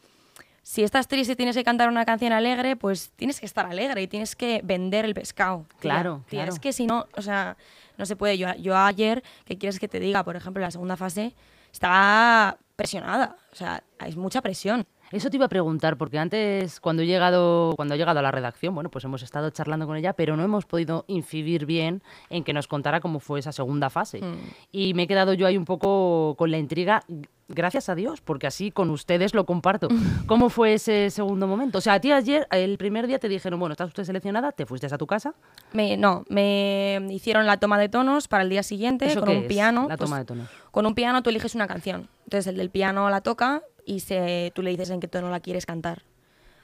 si 0.62 0.83
estás 0.83 1.09
triste 1.09 1.35
y 1.35 1.37
tienes 1.37 1.56
que 1.56 1.64
cantar 1.64 1.88
una 1.88 2.04
canción 2.04 2.33
alegre, 2.33 2.76
pues 2.76 3.12
tienes 3.16 3.38
que 3.38 3.47
estar 3.47 3.66
alegre 3.66 4.02
y 4.02 4.09
tienes 4.09 4.35
que 4.35 4.61
vender 4.64 5.04
el 5.04 5.14
pescado. 5.14 5.66
tía. 5.68 5.78
Claro, 5.80 6.25
Tía, 6.28 6.40
claro. 6.40 6.52
Es 6.52 6.59
que 6.59 6.73
si 6.73 6.87
no, 6.87 7.06
o 7.16 7.23
sea, 7.23 7.56
no 7.99 8.06
se 8.06 8.16
puede. 8.16 8.38
Yo, 8.38 8.52
yo 8.56 8.76
ayer, 8.76 9.23
¿qué 9.44 9.59
quieres 9.59 9.78
que 9.78 9.88
te 9.88 10.00
diga? 10.00 10.25
Por 10.25 10.37
ejemplo, 10.37 10.62
la 10.62 10.71
segunda 10.71 10.97
fase 10.97 11.35
estaba 11.71 12.56
presionada, 12.76 13.37
o 13.52 13.54
sea, 13.54 13.85
hay 13.99 14.16
mucha 14.16 14.40
presión. 14.42 14.87
Eso 15.14 15.30
te 15.30 15.37
iba 15.37 15.47
a 15.47 15.49
preguntar, 15.49 15.97
porque 15.97 16.18
antes, 16.18 16.80
cuando 16.80 17.02
he 17.02 17.06
llegado, 17.06 17.75
cuando 17.76 17.94
he 17.94 17.99
llegado 17.99 18.18
a 18.18 18.23
la 18.23 18.33
redacción, 18.33 18.75
bueno, 18.75 18.90
pues 18.90 19.04
hemos 19.04 19.23
estado 19.23 19.49
charlando 19.50 19.87
con 19.87 19.97
ella, 19.97 20.12
pero 20.12 20.37
no 20.37 20.42
hemos 20.42 20.66
podido 20.66 21.04
incidir 21.06 21.66
bien 21.66 22.02
en 22.30 22.42
que 22.42 22.52
nos 22.52 22.66
contara 22.66 23.00
cómo 23.00 23.21
fue 23.21 23.38
esa 23.38 23.52
segunda 23.52 23.90
fase. 23.90 24.21
Mm. 24.21 24.35
Y 24.73 24.94
me 24.94 25.04
he 25.04 25.06
quedado 25.06 25.33
yo 25.33 25.47
ahí 25.47 25.56
un 25.56 25.66
poco 25.66 26.35
con 26.37 26.50
la 26.50 26.59
intriga, 26.59 27.04
gracias 27.47 27.88
a 27.88 27.94
Dios, 27.94 28.23
porque 28.23 28.49
así 28.49 28.73
con 28.73 28.90
ustedes 28.90 29.35
lo 29.35 29.47
comparto. 29.47 29.87
¿Cómo 30.26 30.50
fue 30.50 30.75
ese 30.75 31.11
segundo 31.11 31.47
momento? 31.47 31.78
O 31.78 31.80
sea, 31.80 31.92
a 31.92 32.00
ti 32.00 32.11
ayer, 32.11 32.49
el 32.50 32.76
primer 32.76 33.06
día 33.06 33.21
te 33.21 33.28
dijeron, 33.28 33.61
bueno, 33.61 33.75
estás 33.75 33.87
usted 33.87 34.02
seleccionada, 34.02 34.50
te 34.50 34.66
fuiste 34.66 34.88
a 34.92 34.99
tu 34.99 35.06
casa. 35.06 35.33
Me, 35.73 35.97
no, 35.97 36.25
me 36.28 37.06
hicieron 37.11 37.47
la 37.47 37.59
toma 37.59 37.78
de 37.78 37.88
tonos 37.88 38.26
para 38.26 38.42
el 38.42 38.49
día 38.49 38.64
siguiente 38.64 39.06
¿Eso 39.06 39.21
con 39.21 39.28
qué 39.28 39.37
un 39.37 39.42
es, 39.42 39.49
piano. 39.49 39.83
la 39.83 39.97
pues, 39.97 40.11
toma 40.11 40.18
de 40.18 40.25
tonos? 40.25 40.49
Con 40.73 40.87
un 40.87 40.97
piano 40.97 41.23
tú 41.23 41.30
eliges 41.30 41.54
una 41.54 41.68
canción. 41.68 42.09
Entonces 42.25 42.49
el 42.49 42.56
del 42.56 42.71
piano 42.71 43.09
la 43.11 43.21
toca 43.21 43.62
y 43.86 44.00
se, 44.00 44.52
tú 44.54 44.62
le 44.62 44.70
dices 44.70 44.90
en 44.90 45.00
qué 45.00 45.08
tono 45.08 45.30
la 45.30 45.40
quieres 45.40 45.66
cantar. 45.66 46.02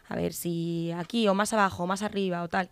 A 0.09 0.17
ver 0.17 0.33
si 0.33 0.91
aquí 0.97 1.29
o 1.29 1.35
más 1.35 1.53
abajo 1.53 1.85
o 1.85 1.87
más 1.87 2.03
arriba 2.03 2.43
o 2.43 2.49
tal. 2.49 2.69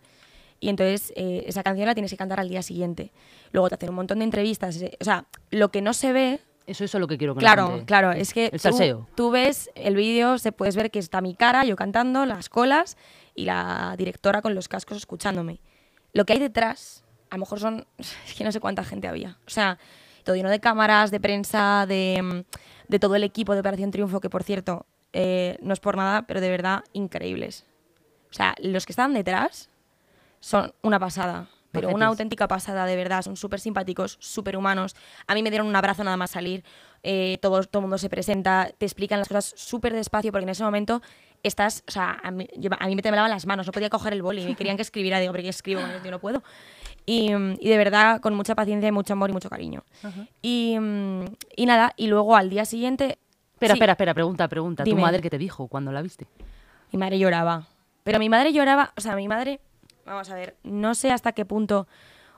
Y 0.59 0.67
entonces 0.69 1.13
eh, 1.15 1.43
esa 1.47 1.63
canción 1.63 1.87
la 1.87 1.93
tienes 1.93 2.11
que 2.11 2.17
cantar 2.17 2.39
al 2.39 2.49
día 2.49 2.61
siguiente. 2.61 3.11
Luego 3.51 3.69
te 3.69 3.75
hacen 3.75 3.89
un 3.89 3.95
montón 3.95 4.19
de 4.19 4.25
entrevistas. 4.25 4.75
eh, 4.81 4.97
O 4.99 5.05
sea, 5.05 5.25
lo 5.51 5.69
que 5.71 5.81
no 5.81 5.93
se 5.93 6.11
ve 6.11 6.39
Eso, 6.67 6.83
eso 6.83 6.97
es 6.97 7.01
lo 7.01 7.07
que 7.07 7.17
quiero 7.17 7.33
que 7.35 7.41
la 7.41 7.53
Claro, 7.53 7.69
gente- 7.71 7.85
claro, 7.85 8.11
es 8.11 8.33
que 8.33 8.45
El 8.47 8.51
tú, 8.51 8.59
salseo. 8.59 9.07
tú 9.15 9.31
ves 9.31 9.69
el 9.75 9.95
vídeo, 9.95 10.37
se 10.37 10.51
puedes 10.51 10.75
ver 10.75 10.91
que 10.91 10.99
está 10.99 11.21
mi 11.21 11.33
cara, 11.33 11.63
yo 11.65 11.75
cantando, 11.77 12.25
las 12.25 12.49
colas 12.49 12.97
y 13.35 13.45
la 13.45 13.95
directora 13.97 14.41
con 14.41 14.53
los 14.53 14.67
cascos 14.67 14.97
escuchándome. 14.97 15.61
Lo 16.13 16.25
que 16.25 16.33
hay 16.33 16.39
detrás, 16.39 17.03
a 17.29 17.35
lo 17.37 17.39
mejor 17.39 17.59
son, 17.59 17.87
es 17.97 18.33
que 18.37 18.43
no 18.43 18.51
sé 18.51 18.59
cuánta 18.59 18.83
gente 18.83 19.07
había. 19.07 19.37
O 19.47 19.49
sea, 19.49 19.79
todo 20.25 20.35
lleno 20.35 20.49
de 20.49 20.59
cámaras, 20.59 21.09
de 21.09 21.19
prensa, 21.21 21.85
de, 21.87 22.21
mm, 22.21 22.39
de 22.89 22.99
todo 22.99 23.15
el 23.15 23.23
equipo 23.23 23.53
de 23.53 23.61
Operación 23.61 23.91
Triunfo, 23.91 24.19
que 24.19 24.29
por 24.29 24.43
cierto, 24.43 24.85
eh, 25.13 25.57
no 25.61 25.73
es 25.73 25.79
por 25.79 25.95
nada, 25.95 26.23
pero 26.23 26.41
de 26.41 26.49
verdad 26.49 26.83
increíbles. 26.91 27.65
O 28.29 28.33
sea, 28.33 28.53
los 28.61 28.85
que 28.85 28.91
están 28.91 29.13
detrás 29.13 29.69
son 30.41 30.73
una 30.81 30.99
pasada. 30.99 31.47
Pero 31.71 31.89
una 31.95 32.07
auténtica 32.07 32.47
pasada, 32.47 32.85
de 32.87 32.95
verdad. 32.95 33.21
Son 33.21 33.35
súper 33.37 33.59
simpáticos, 33.59 34.17
súper 34.19 34.57
humanos. 34.57 34.95
A 35.27 35.35
mí 35.35 35.43
me 35.43 35.51
dieron 35.51 35.67
un 35.67 35.75
abrazo 35.75 36.03
nada 36.03 36.17
más 36.17 36.31
salir. 36.31 36.63
Eh, 37.03 37.37
todo, 37.43 37.63
todo 37.63 37.79
el 37.79 37.83
mundo 37.83 37.99
se 37.99 38.09
presenta, 38.09 38.71
te 38.75 38.85
explican 38.87 39.19
las 39.19 39.27
cosas 39.27 39.53
súper 39.55 39.93
despacio, 39.93 40.31
porque 40.31 40.43
en 40.43 40.49
ese 40.49 40.63
momento 40.63 41.01
estás. 41.43 41.83
O 41.87 41.91
sea, 41.91 42.19
a 42.23 42.31
mí, 42.31 42.47
yo- 42.57 42.71
a 42.79 42.87
mí 42.87 42.95
me 42.95 43.03
temblaban 43.03 43.29
las 43.29 43.45
manos, 43.45 43.67
no 43.67 43.71
podía 43.71 43.89
coger 43.91 44.13
el 44.13 44.23
boli. 44.23 44.43
Me 44.45 44.55
querían 44.55 44.77
que 44.77 44.81
escribiera, 44.81 45.19
digo, 45.19 45.31
pero 45.31 45.43
¿qué 45.43 45.49
escribo? 45.49 45.81
Yo 46.03 46.09
no 46.09 46.17
puedo. 46.19 46.41
Y, 47.09 47.31
y 47.31 47.69
de 47.69 47.77
verdad, 47.77 48.21
con 48.21 48.35
mucha 48.35 48.53
paciencia 48.53 48.87
y 48.87 48.91
mucho 48.91 49.13
amor 49.13 49.31
y 49.31 49.33
mucho 49.33 49.49
cariño. 49.49 49.83
y, 50.43 50.77
y 51.55 51.65
nada, 51.65 51.93
y 51.97 52.05
luego 52.05 52.35
al 52.35 52.51
día 52.51 52.65
siguiente. 52.65 53.17
Espera, 53.53 53.73
sí, 53.73 53.77
espera, 53.79 53.93
espera, 53.93 54.13
pregunta, 54.13 54.47
pregunta. 54.47 54.83
¿Tu 54.83 54.91
Dime. 54.91 55.01
madre 55.01 55.19
qué 55.19 55.31
te 55.31 55.39
dijo 55.39 55.67
cuando 55.67 55.91
la 55.91 56.03
viste? 56.03 56.27
Mi 56.91 56.99
madre 56.99 57.17
lloraba. 57.17 57.65
Pero 58.03 58.19
mi 58.19 58.29
madre 58.29 58.53
lloraba, 58.53 58.93
o 58.95 59.01
sea, 59.01 59.15
mi 59.15 59.27
madre, 59.27 59.59
vamos 60.05 60.29
a 60.29 60.35
ver, 60.35 60.55
no 60.63 60.93
sé 60.93 61.11
hasta 61.11 61.31
qué 61.31 61.45
punto 61.45 61.87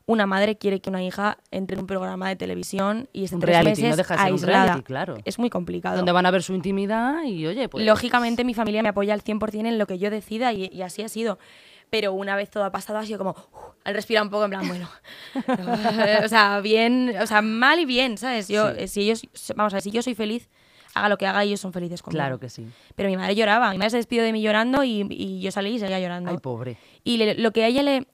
una 0.05 0.25
madre 0.25 0.57
quiere 0.57 0.79
que 0.79 0.89
una 0.89 1.03
hija 1.03 1.37
entre 1.51 1.75
en 1.75 1.81
un 1.81 1.87
programa 1.87 2.29
de 2.29 2.37
televisión 2.37 3.09
y 3.11 3.25
esté 3.25 3.35
Un 3.35 3.41
tres 3.41 3.55
reality, 3.57 3.81
no 3.81 3.87
meses 3.89 3.97
deja 3.97 4.15
de 4.15 4.23
ser 4.23 4.33
un 4.33 4.41
reality, 4.41 4.83
claro. 4.83 5.17
Es 5.25 5.37
muy 5.37 5.49
complicado. 5.49 5.97
Donde 5.97 6.11
van 6.13 6.25
a 6.25 6.31
ver 6.31 6.43
su 6.43 6.53
intimidad 6.53 7.23
y, 7.23 7.45
oye, 7.45 7.67
pues... 7.67 7.85
Lógicamente 7.85 8.43
mi 8.45 8.53
familia 8.53 8.81
me 8.83 8.89
apoya 8.89 9.13
al 9.13 9.21
100% 9.23 9.67
en 9.67 9.77
lo 9.77 9.85
que 9.85 9.99
yo 9.99 10.09
decida 10.09 10.53
y, 10.53 10.69
y 10.71 10.81
así 10.81 11.01
ha 11.03 11.09
sido. 11.09 11.39
Pero 11.91 12.13
una 12.13 12.35
vez 12.35 12.49
todo 12.49 12.63
ha 12.63 12.71
pasado 12.71 12.97
ha 12.97 13.05
sido 13.05 13.19
como, 13.19 13.31
uf, 13.31 13.75
al 13.83 13.93
respirar 13.93 14.23
un 14.23 14.29
poco 14.31 14.45
en 14.45 14.49
plan, 14.49 14.67
bueno, 14.67 14.89
o 16.25 16.27
sea, 16.27 16.59
bien, 16.61 17.13
o 17.21 17.27
sea, 17.27 17.41
mal 17.41 17.79
y 17.79 17.85
bien, 17.85 18.17
¿sabes? 18.17 18.47
Yo, 18.47 18.69
Sí. 18.71 18.75
eh, 18.79 18.87
si 18.87 19.01
ellos, 19.01 19.21
vamos 19.55 19.73
a 19.73 19.75
ver, 19.77 19.83
si 19.83 19.91
yo 19.91 20.01
soy 20.01 20.15
feliz, 20.15 20.49
haga 20.93 21.09
lo 21.09 21.17
que 21.17 21.27
haga, 21.27 21.43
ellos 21.43 21.59
son 21.59 21.73
felices 21.73 22.01
conmigo. 22.01 22.17
Claro 22.19 22.39
que 22.39 22.49
sí. 22.49 22.65
Pero 22.95 23.09
mi 23.09 23.17
madre 23.17 23.35
lloraba, 23.35 23.71
mi 23.71 23.77
madre 23.77 23.91
se 23.91 23.97
despidió 23.97 24.23
de 24.23 24.31
mí 24.31 24.41
llorando 24.41 24.83
y, 24.83 25.05
y 25.09 25.41
yo 25.41 25.51
salí 25.51 25.75
y 25.75 25.79
seguía 25.79 25.99
llorando. 25.99 26.31
Ay, 26.31 26.37
pobre. 26.37 26.77
Y 27.03 27.17
le- 27.17 27.35
lo 27.35 27.51
que 27.51 27.63
a 27.63 27.67
ella 27.67 27.83
le, 27.83 28.07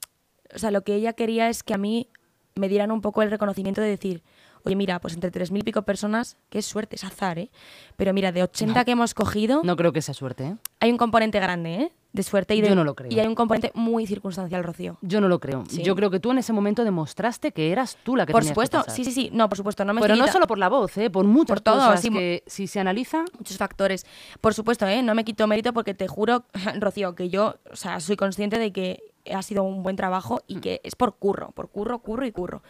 o 0.54 0.58
sea, 0.58 0.70
lo 0.70 0.82
que 0.82 0.94
ella 0.94 1.12
quería 1.12 1.48
es 1.48 1.62
que 1.62 1.74
a 1.74 1.78
mí 1.78 2.08
me 2.56 2.68
dieran 2.68 2.90
un 2.90 3.00
poco 3.00 3.22
el 3.22 3.30
reconocimiento 3.30 3.80
de 3.80 3.88
decir, 3.88 4.22
oye, 4.64 4.74
mira, 4.74 4.98
pues 5.00 5.14
entre 5.14 5.30
tres 5.30 5.52
mil 5.52 5.60
y 5.62 5.64
pico 5.64 5.82
personas, 5.82 6.36
qué 6.50 6.62
suerte, 6.62 6.96
es 6.96 7.04
azar, 7.04 7.38
¿eh? 7.38 7.50
Pero 7.96 8.12
mira, 8.12 8.32
de 8.32 8.42
80 8.42 8.84
que 8.84 8.90
hemos 8.92 9.14
cogido, 9.14 9.60
No 9.62 9.76
creo 9.76 9.92
que 9.92 10.02
sea 10.02 10.14
suerte, 10.14 10.44
¿eh? 10.46 10.56
hay 10.80 10.90
un 10.90 10.98
componente 10.98 11.38
grande, 11.38 11.74
¿eh? 11.74 11.92
De 12.12 12.22
suerte 12.22 12.54
y 12.54 12.62
de, 12.62 12.70
Yo 12.70 12.74
no 12.74 12.84
lo 12.84 12.94
creo. 12.94 13.12
Y 13.12 13.20
hay 13.20 13.26
un 13.26 13.34
componente 13.34 13.70
muy 13.74 14.06
circunstancial, 14.06 14.64
Rocío. 14.64 14.96
Yo 15.02 15.20
no 15.20 15.28
lo 15.28 15.40
creo. 15.40 15.64
Sí. 15.68 15.82
Yo 15.82 15.94
creo 15.94 16.10
que 16.10 16.20
tú 16.20 16.30
en 16.30 16.38
ese 16.38 16.54
momento 16.54 16.82
demostraste 16.82 17.52
que 17.52 17.70
eras 17.70 17.98
tú 18.02 18.16
la 18.16 18.24
que 18.24 18.32
Por 18.32 18.40
tenías 18.40 18.54
supuesto, 18.54 18.84
sí, 18.88 19.04
sí, 19.04 19.12
sí. 19.12 19.30
No, 19.32 19.48
por 19.48 19.58
supuesto, 19.58 19.84
no 19.84 19.92
me 19.92 20.00
Pero 20.00 20.16
no 20.16 20.26
solo 20.28 20.46
por 20.46 20.58
la 20.58 20.68
voz, 20.68 20.96
¿eh? 20.96 21.10
por 21.10 21.26
muchas 21.26 21.56
Por 21.56 21.60
todo, 21.60 21.76
cosas 21.76 22.00
sí, 22.00 22.10
que 22.10 22.42
si 22.46 22.66
se 22.66 22.80
analiza... 22.80 23.24
muchos 23.38 23.58
factores. 23.58 24.06
Por 24.40 24.54
supuesto, 24.54 24.86
¿eh? 24.86 25.02
no 25.02 25.14
me 25.14 25.24
quito 25.24 25.46
mérito 25.46 25.72
porque 25.74 25.92
te 25.92 26.08
juro, 26.08 26.44
Rocío, 26.80 27.14
que 27.14 27.28
yo 27.28 27.56
o 27.70 27.76
sea, 27.76 28.00
soy 28.00 28.16
consciente 28.16 28.58
de 28.58 28.72
que 28.72 29.02
ha 29.32 29.42
sido 29.42 29.62
un 29.62 29.82
buen 29.82 29.96
trabajo 29.96 30.40
y 30.46 30.60
que 30.60 30.80
es 30.84 30.96
por 30.96 31.16
curro, 31.16 31.50
por 31.52 31.68
curro, 31.68 31.98
curro 31.98 32.24
y 32.24 32.32
curro. 32.32 32.62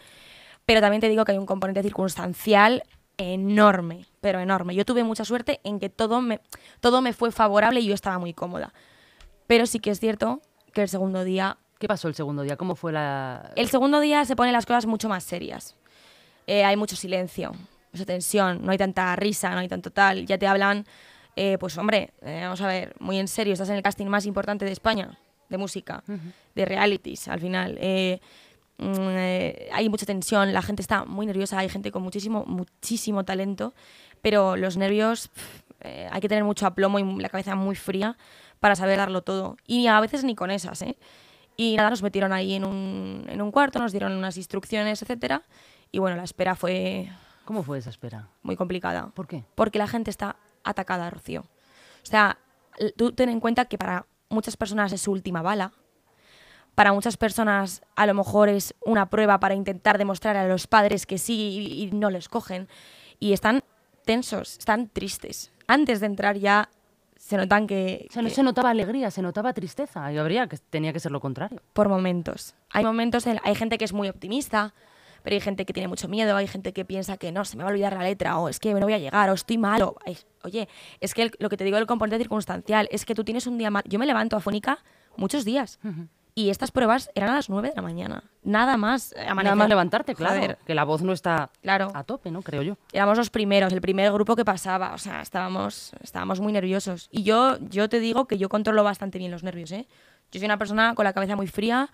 Pero 0.65 0.81
también 0.81 1.01
te 1.01 1.09
digo 1.09 1.25
que 1.25 1.31
hay 1.31 1.37
un 1.37 1.45
componente 1.45 1.81
circunstancial 1.81 2.83
enorme, 3.17 4.05
pero 4.21 4.39
enorme. 4.39 4.75
Yo 4.75 4.85
tuve 4.85 5.03
mucha 5.03 5.25
suerte 5.25 5.59
en 5.63 5.79
que 5.79 5.89
todo 5.89 6.21
me, 6.21 6.41
todo 6.79 7.01
me 7.01 7.13
fue 7.13 7.31
favorable 7.31 7.79
y 7.79 7.85
yo 7.85 7.93
estaba 7.93 8.17
muy 8.19 8.33
cómoda. 8.33 8.73
Pero 9.49 9.65
sí 9.65 9.79
que 9.79 9.89
es 9.89 9.99
cierto 9.99 10.43
que 10.73 10.83
el 10.83 10.89
segundo 10.89 11.23
día 11.23 11.57
¿Qué 11.79 11.87
pasó 11.87 12.07
el 12.07 12.13
segundo 12.13 12.43
día? 12.43 12.55
¿Cómo 12.55 12.75
fue 12.75 12.91
la...? 12.91 13.51
el 13.55 13.67
segundo 13.69 13.99
día 13.99 14.25
se 14.25 14.35
ponen 14.35 14.53
las 14.53 14.65
cosas 14.65 14.85
mucho 14.85 15.09
más 15.09 15.23
serias. 15.23 15.75
Eh, 16.45 16.65
hay 16.65 16.75
mucho 16.75 16.95
silencio, 16.95 17.53
mucha 17.91 18.05
tensión, 18.05 18.59
no 18.63 18.71
hay 18.71 18.77
tanta 18.77 19.15
risa, 19.15 19.49
no 19.51 19.59
hay 19.59 19.69
tanto 19.69 19.89
tal. 19.89 20.25
Ya 20.27 20.37
te 20.37 20.45
hablan, 20.45 20.85
eh, 21.35 21.57
pues 21.57 21.77
hombre, 21.77 22.11
eh, 22.21 22.41
vamos 22.43 22.61
a 22.61 22.67
ver, 22.67 22.93
muy 22.99 23.17
en 23.17 23.29
serio, 23.29 23.53
estás 23.53 23.69
en 23.69 23.75
el 23.75 23.81
casting 23.81 24.07
más 24.07 24.25
importante 24.25 24.65
de 24.65 24.71
España, 24.71 25.17
de 25.47 25.57
música, 25.57 26.03
de 26.53 26.65
realities, 26.65 27.29
al 27.29 27.39
final. 27.39 27.79
Mm, 28.77 29.71
hay 29.71 29.89
mucha 29.89 30.05
tensión, 30.05 30.53
la 30.53 30.61
gente 30.61 30.81
está 30.81 31.05
muy 31.05 31.25
nerviosa, 31.25 31.57
hay 31.57 31.69
gente 31.69 31.91
con 31.91 32.03
muchísimo, 32.03 32.43
muchísimo 32.45 33.23
talento, 33.23 33.73
pero 34.21 34.57
los 34.57 34.75
nervios, 34.75 35.31
hay 35.81 36.19
que 36.19 36.27
tener 36.27 36.43
mucho 36.43 36.67
aplomo 36.67 36.99
y 36.99 37.21
la 37.21 37.29
cabeza 37.29 37.55
muy 37.55 37.75
fría 37.75 38.17
para 38.59 38.75
saber 38.75 38.97
darlo 38.97 39.21
todo. 39.21 39.57
Y 39.65 39.87
a 39.87 39.99
veces 39.99 40.23
ni 40.23 40.35
con 40.35 40.51
esas, 40.51 40.81
¿eh? 40.81 40.97
Y 41.55 41.75
nada, 41.75 41.89
nos 41.89 42.01
metieron 42.03 42.31
ahí 42.31 42.53
en 42.53 42.63
un, 42.63 43.25
en 43.27 43.41
un 43.41 43.51
cuarto, 43.51 43.79
nos 43.79 43.91
dieron 43.91 44.13
unas 44.13 44.37
instrucciones, 44.37 45.01
etcétera. 45.01 45.43
Y 45.91 45.99
bueno, 45.99 46.15
la 46.15 46.23
espera 46.23 46.55
fue 46.55 47.09
¿Cómo 47.49 47.63
fue 47.63 47.79
esa 47.79 47.89
espera? 47.89 48.29
muy 48.43 48.55
complicada. 48.55 49.09
¿Por 49.13 49.27
qué? 49.27 49.43
Porque 49.55 49.79
la 49.79 49.87
gente 49.87 50.11
está 50.11 50.35
atacada, 50.63 51.09
Rocío. 51.09 51.41
O 51.41 52.05
sea, 52.05 52.37
tú 52.95 53.11
ten 53.11 53.29
en 53.29 53.39
cuenta 53.39 53.65
que 53.65 53.77
para 53.77 54.05
muchas 54.29 54.55
personas 54.55 54.93
es 54.93 55.01
su 55.01 55.11
última 55.11 55.41
bala. 55.41 55.73
Para 56.75 56.93
muchas 56.93 57.17
personas 57.17 57.81
a 57.95 58.05
lo 58.05 58.13
mejor 58.13 58.49
es 58.49 58.75
una 58.85 59.09
prueba 59.09 59.39
para 59.39 59.55
intentar 59.55 59.97
demostrar 59.97 60.37
a 60.37 60.47
los 60.47 60.67
padres 60.67 61.05
que 61.05 61.17
sí 61.17 61.33
y, 61.35 61.83
y 61.83 61.91
no 61.91 62.09
les 62.09 62.29
cogen. 62.29 62.69
Y 63.19 63.33
están 63.33 63.63
tensos, 64.05 64.59
están 64.59 64.87
tristes. 64.87 65.51
Antes 65.67 65.99
de 65.99 66.05
entrar 66.05 66.37
ya 66.37 66.69
se 67.19 67.35
notan 67.37 67.67
que, 67.67 68.07
O 68.09 68.13
sea, 68.13 68.21
no 68.23 68.29
que- 68.29 68.33
se 68.35 68.43
notaba 68.43 68.69
alegría, 68.69 69.11
se 69.11 69.21
notaba 69.21 69.53
tristeza. 69.53 70.11
Y 70.11 70.17
habría 70.17 70.47
que 70.47 70.57
tenía 70.57 70.93
que 70.93 70.99
ser 71.01 71.11
lo 71.11 71.19
contrario. 71.19 71.61
por 71.73 71.89
momentos. 71.89 72.55
Hay 72.71 72.83
momentos, 72.85 73.27
en- 73.27 73.39
hay 73.43 73.53
gente 73.55 73.77
que 73.77 73.83
es 73.85 73.91
muy 73.93 74.07
optimista, 74.07 74.73
pero 75.21 75.33
hay 75.33 75.41
gente 75.41 75.65
que 75.65 75.73
tiene 75.73 75.89
mucho 75.89 76.07
miedo, 76.07 76.35
hay 76.37 76.47
gente 76.47 76.71
que 76.71 76.85
piensa 76.85 77.17
que 77.17 77.31
no, 77.33 77.43
se 77.43 77.57
me 77.57 77.63
va 77.63 77.69
a 77.69 77.73
olvidar 77.73 77.93
la 77.93 78.03
letra, 78.03 78.37
o 78.39 78.47
es 78.47 78.57
que 78.59 78.73
no 78.73 78.79
voy 78.79 78.93
a 78.93 78.97
llegar, 78.99 79.29
o 79.29 79.33
estoy 79.33 79.57
malo. 79.57 79.95
Ay, 80.05 80.17
oye, 80.43 80.69
es 81.01 81.13
que 81.13 81.23
el- 81.23 81.31
lo 81.39 81.49
que 81.49 81.57
te 81.57 81.65
digo 81.65 81.75
del 81.77 81.87
componente 81.87 82.17
circunstancial 82.23 82.87
es 82.89 83.03
que 83.05 83.13
tú 83.15 83.23
tienes 83.25 83.45
un 83.45 83.57
día 83.57 83.69
mal. 83.69 83.83
Yo 83.85 83.99
me 83.99 84.05
levanto 84.05 84.37
afónica 84.37 84.79
muchos 85.17 85.43
días. 85.43 85.77
Y 86.39 86.49
estas 86.49 86.71
pruebas 86.71 87.11
eran 87.15 87.31
a 87.31 87.35
las 87.35 87.49
9 87.49 87.67
de 87.71 87.75
la 87.75 87.81
mañana. 87.81 88.23
Nada 88.43 88.77
más 88.77 89.11
eh, 89.11 89.25
Nada 89.35 89.55
más 89.55 89.67
levantarte, 89.67 90.15
claro. 90.15 90.35
Joder, 90.39 90.57
Que 90.65 90.73
la 90.73 90.85
voz 90.85 91.01
no 91.01 91.11
está 91.11 91.49
Claro. 91.61 91.91
a 91.93 92.05
tope, 92.05 92.31
¿no? 92.31 92.41
Creo 92.41 92.61
yo. 92.61 92.77
éramos 92.93 93.17
los 93.17 93.29
primeros, 93.29 93.73
el 93.73 93.81
primer 93.81 94.09
grupo 94.13 94.37
que 94.37 94.45
pasaba, 94.45 94.93
o 94.93 94.97
sea, 94.97 95.21
estábamos, 95.21 95.91
estábamos 96.01 96.39
muy 96.39 96.53
nerviosos. 96.53 97.09
Y 97.11 97.23
yo, 97.23 97.57
yo 97.69 97.89
te 97.89 97.99
digo 97.99 98.25
que 98.25 98.37
yo 98.37 98.47
controlo 98.47 98.85
bastante 98.85 99.17
bien 99.17 99.31
los 99.31 99.43
nervios, 99.43 99.69
¿eh? 99.73 99.85
Yo 100.31 100.39
soy 100.39 100.45
una 100.45 100.57
persona 100.57 100.95
con 100.95 101.03
la 101.03 101.11
cabeza 101.11 101.35
muy 101.35 101.47
fría, 101.47 101.89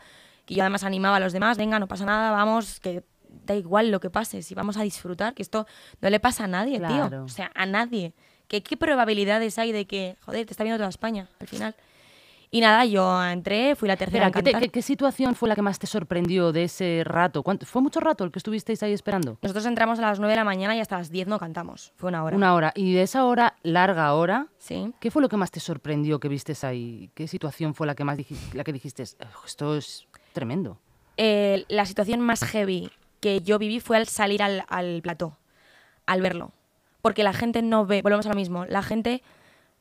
que 0.45 0.53
yo 0.53 0.62
además 0.62 0.84
animaba 0.84 1.15
a 1.15 1.21
los 1.21 1.34
demás, 1.34 1.58
venga, 1.58 1.79
no 1.79 1.88
pasa 1.88 2.05
nada, 2.05 2.29
vamos, 2.29 2.79
que 2.79 3.03
da 3.47 3.55
igual 3.55 3.89
lo 3.89 3.99
que 3.99 4.12
pase, 4.12 4.43
si 4.43 4.53
vamos 4.53 4.77
a 4.77 4.84
disfrutar, 4.84 5.34
que 5.34 5.41
esto 5.41 5.65
no 6.01 6.10
le 6.12 6.19
pasa 6.19 6.43
a 6.43 6.47
nadie, 6.47 6.79
tío. 6.79 7.23
O 7.23 7.29
sea, 7.29 7.49
a 7.55 7.65
nadie. 7.65 8.13
Que, 8.47 8.62
¿Qué 8.62 8.77
probabilidades 8.77 9.58
hay 9.58 9.71
de 9.71 9.88
que, 9.88 10.17
joder, 10.21 10.45
te 10.45 10.53
está 10.53 10.63
viendo 10.63 10.77
toda 10.77 10.89
España 10.89 11.29
al 11.39 11.47
final? 11.47 11.75
Y 12.55 12.61
nada, 12.61 12.85
yo 12.85 13.21
entré, 13.25 13.75
fui 13.75 13.85
la 13.89 13.97
tercera 13.97 14.27
Espera, 14.27 14.39
¿qué, 14.39 14.43
te- 14.45 14.51
cantar. 14.53 14.69
qué- 14.69 14.71
qué 14.71 14.81
situación 14.81 15.35
fue 15.35 15.49
la 15.49 15.55
que 15.55 15.61
más 15.61 15.77
te 15.77 15.87
sorprendió 15.87 16.53
de 16.53 16.63
ese 16.63 17.01
rato? 17.03 17.43
¿Cuánto- 17.43 17.65
¿Fue 17.65 17.81
mucho 17.81 17.99
rato 17.99 18.23
el 18.23 18.31
que 18.31 18.39
estuvisteis 18.39 18.81
ahí 18.81 18.93
esperando? 18.93 19.37
Nosotros 19.41 19.65
entramos 19.65 19.99
a 19.99 20.03
las 20.03 20.19
9 20.19 20.31
de 20.31 20.37
la 20.37 20.45
mañana 20.45 20.73
y 20.73 20.79
hasta 20.79 20.97
las 20.97 21.09
10 21.11 21.27
no 21.27 21.37
cantamos. 21.37 21.91
Fue 21.97 22.07
una 22.07 22.23
hora. 22.23 22.37
Una 22.37 22.53
hora. 22.53 22.71
Y 22.73 22.93
de 22.93 23.01
esa 23.01 23.25
hora, 23.25 23.57
larga 23.63 24.13
hora, 24.13 24.47
Sí. 24.57 24.93
¿qué 25.01 25.11
fue 25.11 25.21
lo 25.21 25.27
que 25.27 25.35
más 25.35 25.51
te 25.51 25.59
sorprendió 25.59 26.21
que 26.21 26.29
vistes 26.29 26.63
ahí? 26.63 27.09
¿Qué 27.13 27.27
situación 27.27 27.75
fue 27.75 27.87
la 27.87 27.93
que 27.95 28.05
más 28.05 28.17
la 28.53 28.63
que 28.63 28.71
dijiste, 28.71 29.03
"Ugh, 29.03 29.27
esto 29.45 29.75
es 29.75 30.07
tremendo? 30.31 30.79
Eh, 31.17 31.65
la 31.67 31.85
situación 31.85 32.21
más 32.21 32.41
heavy 32.41 32.89
que 33.19 33.41
yo 33.41 33.59
viví 33.59 33.81
fue 33.81 33.97
al 33.97 34.07
salir 34.07 34.41
al, 34.41 34.63
al 34.69 35.01
plató, 35.01 35.37
al 36.05 36.21
verlo. 36.21 36.53
Porque 37.01 37.23
la 37.23 37.33
gente 37.33 37.61
no 37.61 37.85
ve, 37.85 38.01
volvemos 38.01 38.25
a 38.27 38.29
lo 38.29 38.35
mismo, 38.35 38.63
la 38.63 38.81
gente 38.81 39.23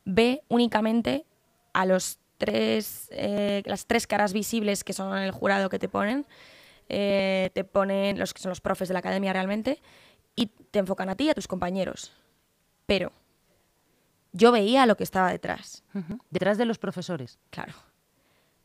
ve 0.03 0.41
únicamente 0.49 1.25
a 1.71 1.85
los 1.85 2.19
tres, 2.37 3.09
eh, 3.11 3.63
las 3.65 3.85
tres 3.85 4.07
caras 4.07 4.33
visibles 4.33 4.83
que 4.83 4.93
son 4.93 5.17
el 5.17 5.31
jurado 5.31 5.69
que 5.69 5.79
te 5.79 5.89
ponen, 5.89 6.25
eh, 6.89 7.49
te 7.53 7.63
ponen 7.63 8.19
los 8.19 8.33
que 8.33 8.41
son 8.41 8.49
los 8.49 8.61
profes 8.61 8.87
de 8.87 8.93
la 8.93 8.99
academia 8.99 9.33
realmente, 9.33 9.81
y 10.35 10.47
te 10.47 10.79
enfocan 10.79 11.09
a 11.09 11.15
ti 11.15 11.25
y 11.25 11.29
a 11.29 11.33
tus 11.33 11.47
compañeros. 11.47 12.13
Pero 12.85 13.11
yo 14.33 14.51
veía 14.51 14.85
lo 14.85 14.97
que 14.97 15.03
estaba 15.03 15.31
detrás. 15.31 15.83
Detrás 16.29 16.57
de 16.57 16.65
los 16.65 16.77
profesores. 16.77 17.39
Claro. 17.49 17.73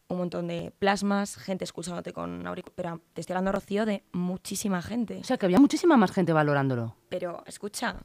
Un 0.08 0.18
montón 0.18 0.48
de 0.48 0.72
plasmas, 0.76 1.36
gente 1.36 1.62
escuchándote 1.62 2.12
con 2.12 2.44
auriculares. 2.44 2.74
Pero 2.74 3.00
te 3.14 3.20
estoy 3.20 3.34
hablando, 3.34 3.52
Rocío, 3.52 3.86
de 3.86 4.02
muchísima 4.12 4.82
gente. 4.82 5.18
O 5.18 5.24
sea, 5.24 5.38
que 5.38 5.46
había 5.46 5.60
muchísima 5.60 5.96
más 5.96 6.10
gente 6.10 6.32
valorándolo. 6.32 6.96
Pero 7.08 7.44
escucha, 7.46 7.96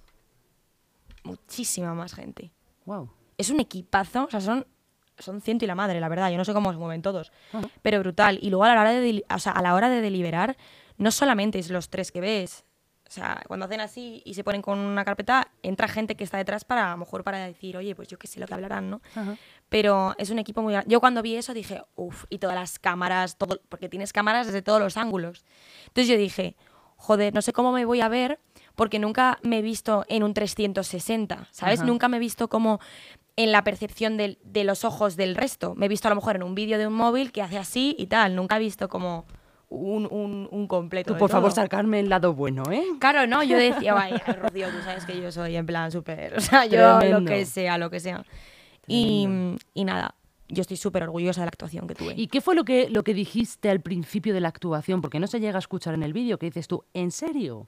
muchísima 1.23 1.95
más 1.95 2.13
gente. 2.13 2.51
Wow. 2.85 3.09
Es 3.37 3.49
un 3.49 3.59
equipazo, 3.59 4.25
o 4.25 4.29
sea, 4.29 4.41
son, 4.41 4.67
son 5.17 5.41
ciento 5.41 5.65
y 5.65 5.67
la 5.67 5.75
madre, 5.75 5.99
la 5.99 6.09
verdad. 6.09 6.29
Yo 6.29 6.37
no 6.37 6.45
sé 6.45 6.53
cómo 6.53 6.71
se 6.71 6.77
mueven 6.77 7.01
todos. 7.01 7.31
Pero 7.81 7.99
brutal. 7.99 8.39
Y 8.41 8.49
luego 8.49 8.63
a 8.65 8.73
la 8.73 8.81
hora 8.81 8.91
de, 8.91 9.23
o 9.33 9.39
sea, 9.39 9.51
a 9.53 9.61
la 9.61 9.73
hora 9.73 9.89
de 9.89 10.01
deliberar, 10.01 10.57
no 10.97 11.11
solamente 11.11 11.59
es 11.59 11.69
los 11.69 11.89
tres 11.89 12.11
que 12.11 12.21
ves, 12.21 12.65
O 13.07 13.11
sea, 13.11 13.43
cuando 13.47 13.67
hacen 13.67 13.81
así 13.81 14.23
y 14.25 14.33
se 14.33 14.43
ponen 14.43 14.63
con 14.63 14.79
una 14.79 15.05
carpeta, 15.05 15.51
entra 15.61 15.87
gente 15.87 16.15
que 16.15 16.23
está 16.23 16.37
detrás 16.37 16.65
para, 16.65 16.87
a 16.87 16.91
lo 16.91 16.97
mejor, 16.97 17.23
para 17.23 17.37
decir, 17.45 17.77
oye, 17.77 17.93
pues 17.93 18.07
yo 18.07 18.17
qué 18.17 18.25
sé 18.25 18.39
lo 18.39 18.47
que 18.47 18.55
hablarán, 18.55 18.89
¿no? 18.89 19.01
Ajá. 19.13 19.37
Pero 19.69 20.15
es 20.17 20.31
un 20.31 20.39
equipo 20.39 20.63
muy 20.63 20.73
grande. 20.73 20.91
Yo 20.91 20.99
cuando 20.99 21.21
vi 21.21 21.35
eso 21.35 21.53
dije, 21.53 21.83
uff, 21.95 22.25
y 22.29 22.39
todas 22.39 22.55
las 22.55 22.79
cámaras, 22.79 23.37
todo, 23.37 23.61
porque 23.69 23.89
tienes 23.89 24.11
cámaras 24.11 24.47
desde 24.47 24.63
todos 24.63 24.79
los 24.79 24.97
ángulos. 24.97 25.45
Entonces 25.87 26.07
yo 26.07 26.17
dije, 26.17 26.55
joder, 26.95 27.33
no 27.33 27.43
sé 27.43 27.53
cómo 27.53 27.71
me 27.71 27.85
voy 27.85 28.01
a 28.01 28.09
ver, 28.09 28.39
porque 28.75 28.99
nunca 28.99 29.39
me 29.43 29.59
he 29.59 29.61
visto 29.61 30.05
en 30.09 30.23
un 30.23 30.33
360, 30.33 31.47
¿sabes? 31.51 31.79
Ajá. 31.79 31.87
Nunca 31.87 32.07
me 32.07 32.17
he 32.17 32.19
visto 32.19 32.47
como 32.49 32.79
en 33.37 33.51
la 33.51 33.63
percepción 33.63 34.17
del- 34.17 34.37
de 34.43 34.63
los 34.63 34.85
ojos 34.85 35.15
del 35.17 35.35
resto. 35.35 35.75
Me 35.75 35.87
he 35.87 35.89
visto 35.89 36.07
a 36.07 36.09
lo 36.09 36.15
mejor 36.15 36.35
en 36.37 36.43
un 36.43 36.55
vídeo 36.55 36.77
de 36.77 36.87
un 36.87 36.93
móvil 36.93 37.31
que 37.31 37.41
hace 37.41 37.57
así 37.57 37.95
y 37.99 38.07
tal. 38.07 38.35
Nunca 38.35 38.55
he 38.57 38.59
visto 38.59 38.87
como 38.87 39.25
un, 39.67 40.07
un, 40.09 40.47
un 40.51 40.67
completo. 40.67 41.07
Tú, 41.09 41.13
de 41.15 41.19
por 41.19 41.29
favor, 41.29 41.51
todo. 41.53 41.63
sacarme 41.63 41.99
el 41.99 42.07
lado 42.09 42.33
bueno, 42.33 42.63
¿eh? 42.71 42.83
Claro, 42.99 43.27
no, 43.27 43.43
yo 43.43 43.57
decía, 43.57 43.93
vaya, 43.93 44.17
Rocío, 44.41 44.69
tú 44.69 44.77
sabes 44.83 45.05
que 45.05 45.19
yo 45.19 45.31
soy 45.31 45.55
en 45.57 45.65
plan 45.65 45.91
súper, 45.91 46.35
o 46.37 46.39
sea, 46.39 46.65
yo 46.65 46.79
lo 46.79 46.99
Tremendo. 46.99 47.29
que 47.31 47.45
sea, 47.45 47.77
lo 47.77 47.89
que 47.89 47.99
sea. 47.99 48.23
Y, 48.87 49.27
y 49.73 49.83
nada, 49.83 50.15
yo 50.47 50.61
estoy 50.61 50.77
súper 50.77 51.03
orgullosa 51.03 51.41
de 51.41 51.45
la 51.45 51.49
actuación 51.49 51.87
que 51.87 51.95
tuve. 51.95 52.13
¿Y 52.15 52.27
qué 52.27 52.39
fue 52.39 52.53
lo 52.55 52.63
que, 52.63 52.87
lo 52.89 53.03
que 53.03 53.13
dijiste 53.15 53.69
al 53.69 53.81
principio 53.81 54.33
de 54.33 54.39
la 54.41 54.49
actuación? 54.49 55.01
Porque 55.01 55.19
no 55.19 55.27
se 55.27 55.39
llega 55.39 55.57
a 55.57 55.59
escuchar 55.59 55.93
en 55.95 56.03
el 56.03 56.13
vídeo, 56.13 56.37
que 56.37 56.45
dices 56.45 56.67
tú, 56.67 56.85
¿en 56.93 57.11
serio? 57.11 57.67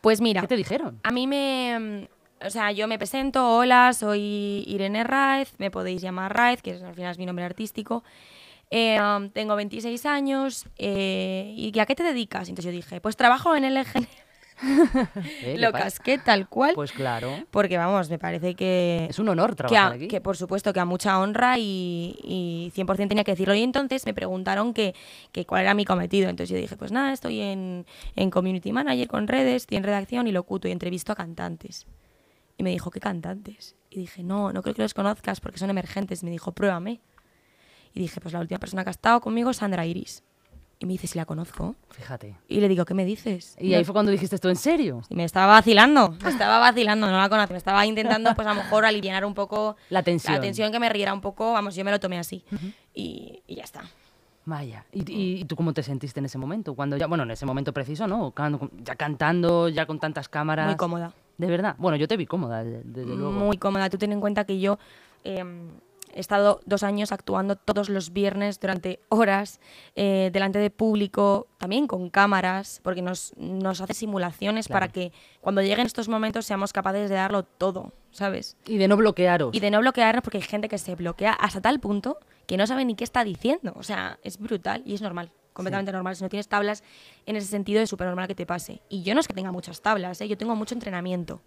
Pues 0.00 0.20
mira, 0.20 0.40
¿Qué 0.42 0.48
te 0.48 0.56
dijeron? 0.56 1.00
a 1.02 1.10
mí 1.10 1.26
me... 1.26 2.08
O 2.42 2.48
sea, 2.48 2.72
yo 2.72 2.88
me 2.88 2.96
presento, 2.96 3.54
hola, 3.54 3.92
soy 3.92 4.64
Irene 4.66 5.04
Raez, 5.04 5.52
me 5.58 5.70
podéis 5.70 6.00
llamar 6.00 6.34
Raez, 6.34 6.62
que 6.62 6.70
es, 6.70 6.82
al 6.82 6.94
final 6.94 7.10
es 7.10 7.18
mi 7.18 7.26
nombre 7.26 7.44
artístico. 7.44 8.02
Eh, 8.70 8.98
um, 8.98 9.28
tengo 9.28 9.56
26 9.56 10.06
años, 10.06 10.64
eh, 10.78 11.52
¿y 11.54 11.78
a 11.78 11.84
qué 11.84 11.94
te 11.94 12.02
dedicas? 12.02 12.48
Entonces 12.48 12.72
yo 12.72 12.76
dije, 12.76 13.00
pues 13.02 13.16
trabajo 13.16 13.54
en 13.56 13.64
LG. 13.64 14.08
¿Eh? 15.42 15.54
¿Qué 15.54 15.58
Lo 15.58 15.72
casqué 15.72 16.18
tal 16.18 16.48
cual, 16.48 16.74
Pues 16.74 16.92
claro, 16.92 17.44
porque 17.50 17.76
vamos, 17.78 18.10
me 18.10 18.18
parece 18.18 18.54
que... 18.54 19.06
es 19.08 19.18
un 19.18 19.28
honor 19.28 19.50
que, 19.50 19.56
trabajar 19.56 19.92
a- 19.92 19.94
aquí. 19.94 20.08
que 20.08 20.20
por 20.20 20.36
supuesto 20.36 20.72
que 20.72 20.80
a 20.80 20.84
mucha 20.84 21.18
honra 21.18 21.58
y, 21.58 22.18
y 22.22 22.72
100% 22.74 23.08
tenía 23.08 23.24
que 23.24 23.32
decirlo. 23.32 23.54
Y 23.54 23.62
entonces 23.62 24.04
me 24.06 24.14
preguntaron 24.14 24.74
que, 24.74 24.94
que 25.32 25.46
cuál 25.46 25.62
era 25.62 25.74
mi 25.74 25.84
cometido. 25.84 26.28
Entonces 26.28 26.50
yo 26.50 26.56
dije, 26.60 26.76
pues 26.76 26.92
nada, 26.92 27.12
estoy 27.12 27.40
en, 27.40 27.86
en 28.16 28.30
Community 28.30 28.72
Manager 28.72 29.08
con 29.08 29.26
redes, 29.28 29.62
estoy 29.62 29.78
en 29.78 29.84
redacción 29.84 30.26
y 30.26 30.32
locuto 30.32 30.68
y 30.68 30.72
entrevisto 30.72 31.12
a 31.12 31.16
cantantes. 31.16 31.86
Y 32.58 32.62
me 32.62 32.70
dijo, 32.70 32.90
¿qué 32.90 33.00
cantantes? 33.00 33.74
Y 33.88 34.00
dije, 34.00 34.22
no, 34.22 34.52
no 34.52 34.62
creo 34.62 34.74
que 34.74 34.82
los 34.82 34.92
conozcas 34.94 35.40
porque 35.40 35.58
son 35.58 35.70
emergentes. 35.70 36.22
Me 36.22 36.30
dijo, 36.30 36.52
pruébame. 36.52 37.00
Y 37.94 38.00
dije, 38.00 38.20
pues 38.20 38.34
la 38.34 38.40
última 38.40 38.60
persona 38.60 38.84
que 38.84 38.90
ha 38.90 38.92
estado 38.92 39.20
conmigo 39.20 39.50
es 39.50 39.56
Sandra 39.56 39.86
Iris. 39.86 40.22
Y 40.82 40.86
me 40.86 40.94
dice, 40.94 41.06
si 41.06 41.18
la 41.18 41.26
conozco. 41.26 41.74
Fíjate. 41.90 42.36
Y 42.48 42.58
le 42.60 42.66
digo, 42.66 42.86
¿qué 42.86 42.94
me 42.94 43.04
dices? 43.04 43.54
Y 43.60 43.74
ahí 43.74 43.84
fue 43.84 43.92
cuando 43.92 44.10
dijiste 44.10 44.34
esto, 44.36 44.48
¿en 44.48 44.56
serio? 44.56 45.02
Y 45.10 45.14
me 45.14 45.24
estaba 45.24 45.52
vacilando, 45.52 46.16
me 46.22 46.30
estaba 46.30 46.58
vacilando, 46.58 47.06
no 47.06 47.18
la 47.18 47.28
conozco, 47.28 47.52
me 47.52 47.58
estaba 47.58 47.84
intentando 47.84 48.34
pues 48.34 48.48
a 48.48 48.54
lo 48.54 48.62
mejor 48.62 48.86
aliviar 48.86 49.26
un 49.26 49.34
poco 49.34 49.76
La 49.90 50.02
tensión. 50.02 50.32
la 50.34 50.40
tensión 50.40 50.72
que 50.72 50.80
me 50.80 50.88
riera 50.88 51.12
un 51.12 51.20
poco, 51.20 51.52
vamos, 51.52 51.74
yo 51.76 51.84
me 51.84 51.90
lo 51.90 52.00
tomé 52.00 52.18
así 52.18 52.42
y, 52.94 53.42
y 53.46 53.56
ya 53.56 53.64
está. 53.64 53.82
Vaya. 54.46 54.86
¿Y, 54.90 55.44
tú 55.44 55.54
cómo 55.54 55.74
te 55.74 55.82
sentiste 55.82 56.18
en 56.18 56.24
ese 56.24 56.38
momento? 56.38 56.74
Cuando 56.74 56.96
ya, 56.96 57.06
bueno, 57.06 57.24
en 57.24 57.30
ese 57.30 57.44
momento 57.44 57.74
preciso, 57.74 58.06
¿no? 58.06 58.32
Ya 58.82 58.96
cantando, 58.96 59.68
ya 59.68 59.84
con 59.84 60.00
tantas 60.00 60.30
cámaras. 60.30 60.66
Muy 60.66 60.76
cómoda, 60.76 61.12
De 61.36 61.46
verdad. 61.46 61.76
Bueno, 61.78 61.96
yo 61.98 62.08
te 62.08 62.16
vi 62.16 62.24
cómoda, 62.24 62.64
de- 62.64 62.82
desde 62.84 63.14
luego. 63.14 63.32
muy 63.32 63.58
cómoda. 63.58 63.90
Tú 63.90 63.98
ten 63.98 64.12
en 64.12 64.20
cuenta 64.20 64.44
que 64.44 64.58
yo 64.58 64.78
eh, 65.24 65.44
he 66.14 66.20
estado 66.20 66.60
dos 66.66 66.82
años 66.82 67.12
actuando 67.12 67.56
todos 67.56 67.88
los 67.88 68.12
viernes 68.12 68.58
durante 68.60 69.00
horas 69.08 69.60
eh, 69.94 70.30
delante 70.32 70.58
de 70.58 70.70
público, 70.70 71.46
también 71.58 71.86
con 71.86 72.10
cámaras, 72.10 72.80
porque 72.82 73.02
nos, 73.02 73.32
nos 73.36 73.80
hace 73.80 73.94
simulaciones 73.94 74.66
Claro. 74.66 74.80
para 74.80 74.92
que 74.92 75.12
cuando 75.40 75.62
lleguen 75.62 75.86
estos 75.86 76.08
momentos 76.08 76.46
seamos 76.46 76.72
capaces 76.72 77.08
de 77.08 77.16
darlo 77.16 77.42
todo, 77.42 77.92
¿sabes? 78.10 78.56
Y 78.66 78.78
de 78.78 78.88
no 78.88 78.96
bloquearos. 78.96 79.54
Y 79.54 79.60
de 79.60 79.70
no 79.70 79.80
bloquearnos 79.80 80.22
porque 80.22 80.38
hay 80.38 80.42
gente 80.44 80.68
que 80.68 80.78
se 80.78 80.94
bloquea 80.94 81.32
hasta 81.32 81.60
tal 81.60 81.80
punto 81.80 82.18
que 82.46 82.56
no 82.56 82.66
sabe 82.66 82.84
ni 82.84 82.94
qué 82.94 83.04
está 83.04 83.22
diciendo. 83.24 83.72
O 83.76 83.82
sea, 83.82 84.18
es 84.22 84.38
brutal 84.38 84.82
y 84.84 84.94
es 84.94 85.02
normal, 85.02 85.30
completamente 85.52 85.92
normal. 85.92 86.16
Si 86.16 86.22
no 86.22 86.28
tienes 86.28 86.48
tablas, 86.48 86.82
en 87.26 87.36
ese 87.36 87.46
sentido 87.46 87.80
es 87.80 87.88
súper 87.88 88.08
normal 88.08 88.26
que 88.26 88.34
te 88.34 88.46
pase. 88.46 88.82
Y 88.88 89.02
yo 89.02 89.14
no 89.14 89.20
es 89.20 89.28
que 89.28 89.34
tenga 89.34 89.52
muchas 89.52 89.80
tablas, 89.80 90.20
¿eh? 90.20 90.28
yo 90.28 90.36
tengo 90.36 90.56
mucho 90.56 90.74
entrenamiento. 90.74 91.40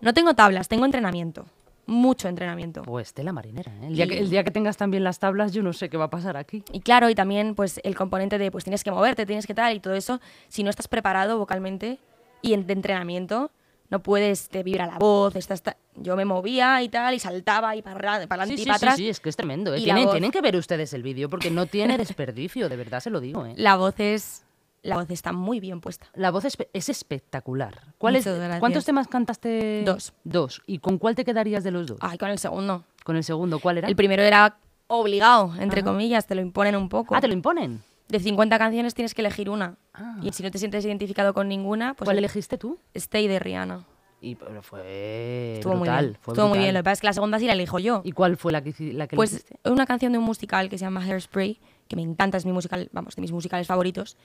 No 0.00 0.14
tengo 0.14 0.34
tablas, 0.34 0.68
tengo 0.68 0.84
entrenamiento. 0.84 1.46
Mucho 1.90 2.28
entrenamiento. 2.28 2.82
Pues 2.82 3.14
tela 3.14 3.32
marinera, 3.32 3.72
¿eh? 3.80 3.86
El 3.86 3.94
día, 3.96 4.04
Y- 4.04 4.08
que, 4.08 4.18
el 4.18 4.28
día 4.30 4.44
que 4.44 4.50
tengas 4.50 4.76
también 4.76 5.02
las 5.04 5.18
tablas, 5.18 5.52
yo 5.52 5.62
no 5.62 5.72
sé 5.72 5.88
qué 5.88 5.96
va 5.96 6.04
a 6.04 6.10
pasar 6.10 6.36
aquí. 6.36 6.62
Y 6.70 6.80
claro, 6.80 7.08
y 7.08 7.14
también 7.14 7.54
pues 7.54 7.80
el 7.82 7.94
componente 7.96 8.36
de 8.36 8.50
pues 8.50 8.62
tienes 8.64 8.84
que 8.84 8.90
moverte, 8.90 9.24
tienes 9.24 9.46
que 9.46 9.54
tal 9.54 9.74
y 9.74 9.80
todo 9.80 9.94
eso, 9.94 10.20
si 10.48 10.62
no 10.62 10.68
estás 10.70 10.86
preparado 10.86 11.38
vocalmente 11.38 11.98
y 12.42 12.52
en, 12.52 12.66
de 12.66 12.74
entrenamiento, 12.74 13.50
no 13.88 14.02
puedes, 14.02 14.50
te 14.50 14.62
vibra 14.62 14.86
la 14.86 14.98
voz, 14.98 15.34
estás 15.34 15.62
yo 15.96 16.14
me 16.14 16.26
movía 16.26 16.82
y 16.82 16.90
tal 16.90 17.14
y 17.14 17.18
saltaba 17.18 17.74
y 17.74 17.80
para, 17.80 18.16
adelante 18.16 18.54
Sí, 18.56 18.60
y 18.60 18.64
sí, 18.64 18.66
para 18.66 18.78
sí, 18.78 18.84
atrás. 18.84 18.96
sí, 18.98 19.08
es 19.08 19.18
que 19.18 19.30
es 19.30 19.36
tremendo. 19.36 19.74
¿eh? 19.74 19.80
Tienen 19.82 20.30
que 20.30 20.40
ver 20.42 20.56
ustedes 20.56 20.92
el 20.92 21.02
vídeo 21.02 21.30
porque 21.30 21.50
no 21.50 21.64
tiene 21.64 21.96
desperdicio, 21.98 22.68
de 22.68 22.76
verdad 22.76 23.00
se 23.00 23.08
lo 23.08 23.18
digo. 23.20 23.46
¿eh? 23.46 23.54
La 23.56 23.76
voz 23.76 23.94
es 23.98 24.44
la 24.82 24.96
voz 24.96 25.10
está 25.10 25.32
muy 25.32 25.60
bien 25.60 25.80
puesta. 25.80 26.06
La 26.14 26.30
voz 26.30 26.44
es, 26.44 26.56
es 26.72 26.88
espectacular. 26.88 27.94
¿Cuál 27.98 28.16
es-. 28.16 28.28
¿Cuántos 28.60 28.84
temas 28.84 29.08
cantaste? 29.08 29.82
Dos. 29.84 30.12
Dos. 30.24 30.62
¿Y 30.66 30.78
con 30.78 30.98
cuál 30.98 31.14
te 31.14 31.24
quedarías 31.24 31.64
de 31.64 31.70
los 31.70 31.86
dos? 31.86 31.98
Ay, 32.00 32.18
con 32.18 32.30
el 32.30 32.38
segundo. 32.38 32.84
Con 33.04 33.16
el 33.16 33.24
segundo, 33.24 33.58
¿cuál 33.58 33.78
era? 33.78 33.88
El 33.88 33.96
primero 33.96 34.22
era 34.22 34.58
obligado, 34.86 35.52
entre 35.58 35.82
comillas, 35.82 36.26
te 36.26 36.34
lo 36.34 36.40
imponen 36.40 36.76
un 36.76 36.88
poco. 36.88 37.14
Ah, 37.14 37.20
te 37.20 37.28
lo 37.28 37.34
imponen. 37.34 37.82
De 38.08 38.20
50 38.20 38.58
canciones 38.58 38.94
tienes 38.94 39.12
que 39.14 39.20
elegir 39.20 39.50
una. 39.50 39.76
Ah. 39.92 40.18
Y 40.22 40.32
si 40.32 40.42
no 40.42 40.50
te 40.50 40.58
sientes 40.58 40.84
identificado 40.84 41.34
con 41.34 41.48
ninguna, 41.48 41.92
pues 41.94 42.06
¿Cuál 42.06 42.16
el- 42.18 42.24
elegiste 42.24 42.56
tú? 42.56 42.78
Stay 42.94 43.28
de 43.28 43.38
Rihanna. 43.38 43.84
Y 44.20 44.34
pero 44.34 44.62
fue 44.62 45.54
Estuvo 45.58 45.74
muy 45.74 45.82
brutal. 45.88 46.04
bien. 46.06 46.18
fue 46.22 46.32
Estuvo 46.32 46.46
muy 46.48 46.52
brutal. 46.58 46.62
bien. 46.64 46.74
Lo 46.74 46.80
que 46.80 46.84
pasa 46.84 46.92
es 46.94 47.00
que 47.02 47.06
la 47.06 47.12
segunda 47.12 47.38
sí 47.38 47.46
la 47.46 47.52
elijo 47.52 47.78
yo. 47.78 48.00
¿Y 48.04 48.12
cuál 48.12 48.36
fue 48.36 48.50
la 48.50 48.62
que, 48.62 48.74
la 48.94 49.06
que 49.06 49.14
Pues 49.14 49.30
elegiste? 49.32 49.58
es 49.62 49.70
una 49.70 49.86
canción 49.86 50.10
de 50.12 50.18
un 50.18 50.24
musical 50.24 50.68
que 50.70 50.78
se 50.78 50.84
llama 50.86 51.02
Hairspray, 51.04 51.60
que 51.86 51.94
me 51.96 52.02
encanta, 52.02 52.36
es 52.38 52.44
mi 52.46 52.52
musical, 52.52 52.88
vamos, 52.92 53.14
de 53.14 53.22
mis 53.22 53.30
musicales 53.30 53.66
favoritos. 53.66 54.16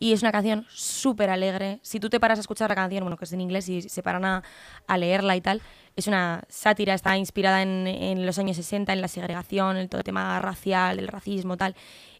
Y 0.00 0.12
es 0.12 0.22
una 0.22 0.30
canción 0.30 0.64
súper 0.70 1.28
alegre. 1.30 1.80
Si 1.82 1.98
tú 1.98 2.08
te 2.08 2.20
paras 2.20 2.38
a 2.38 2.40
escuchar 2.42 2.68
la 2.70 2.76
canción, 2.76 3.02
bueno, 3.02 3.16
que 3.16 3.24
es 3.24 3.32
en 3.32 3.40
inglés 3.40 3.68
y 3.68 3.82
se 3.82 4.02
paran 4.02 4.24
a, 4.24 4.42
a 4.86 4.96
leerla 4.98 5.34
y 5.34 5.40
tal, 5.40 5.60
es 5.96 6.06
una 6.06 6.44
sátira, 6.48 6.94
está 6.94 7.16
inspirada 7.16 7.62
en, 7.62 7.86
en 7.88 8.24
los 8.24 8.38
años 8.38 8.56
60, 8.56 8.92
en 8.92 9.00
la 9.00 9.08
segregación, 9.08 9.76
en 9.76 9.88
todo 9.88 9.98
el 10.00 10.04
tema 10.04 10.38
racial, 10.40 11.00
el 11.00 11.08
racismo, 11.08 11.56
tal. 11.56 11.74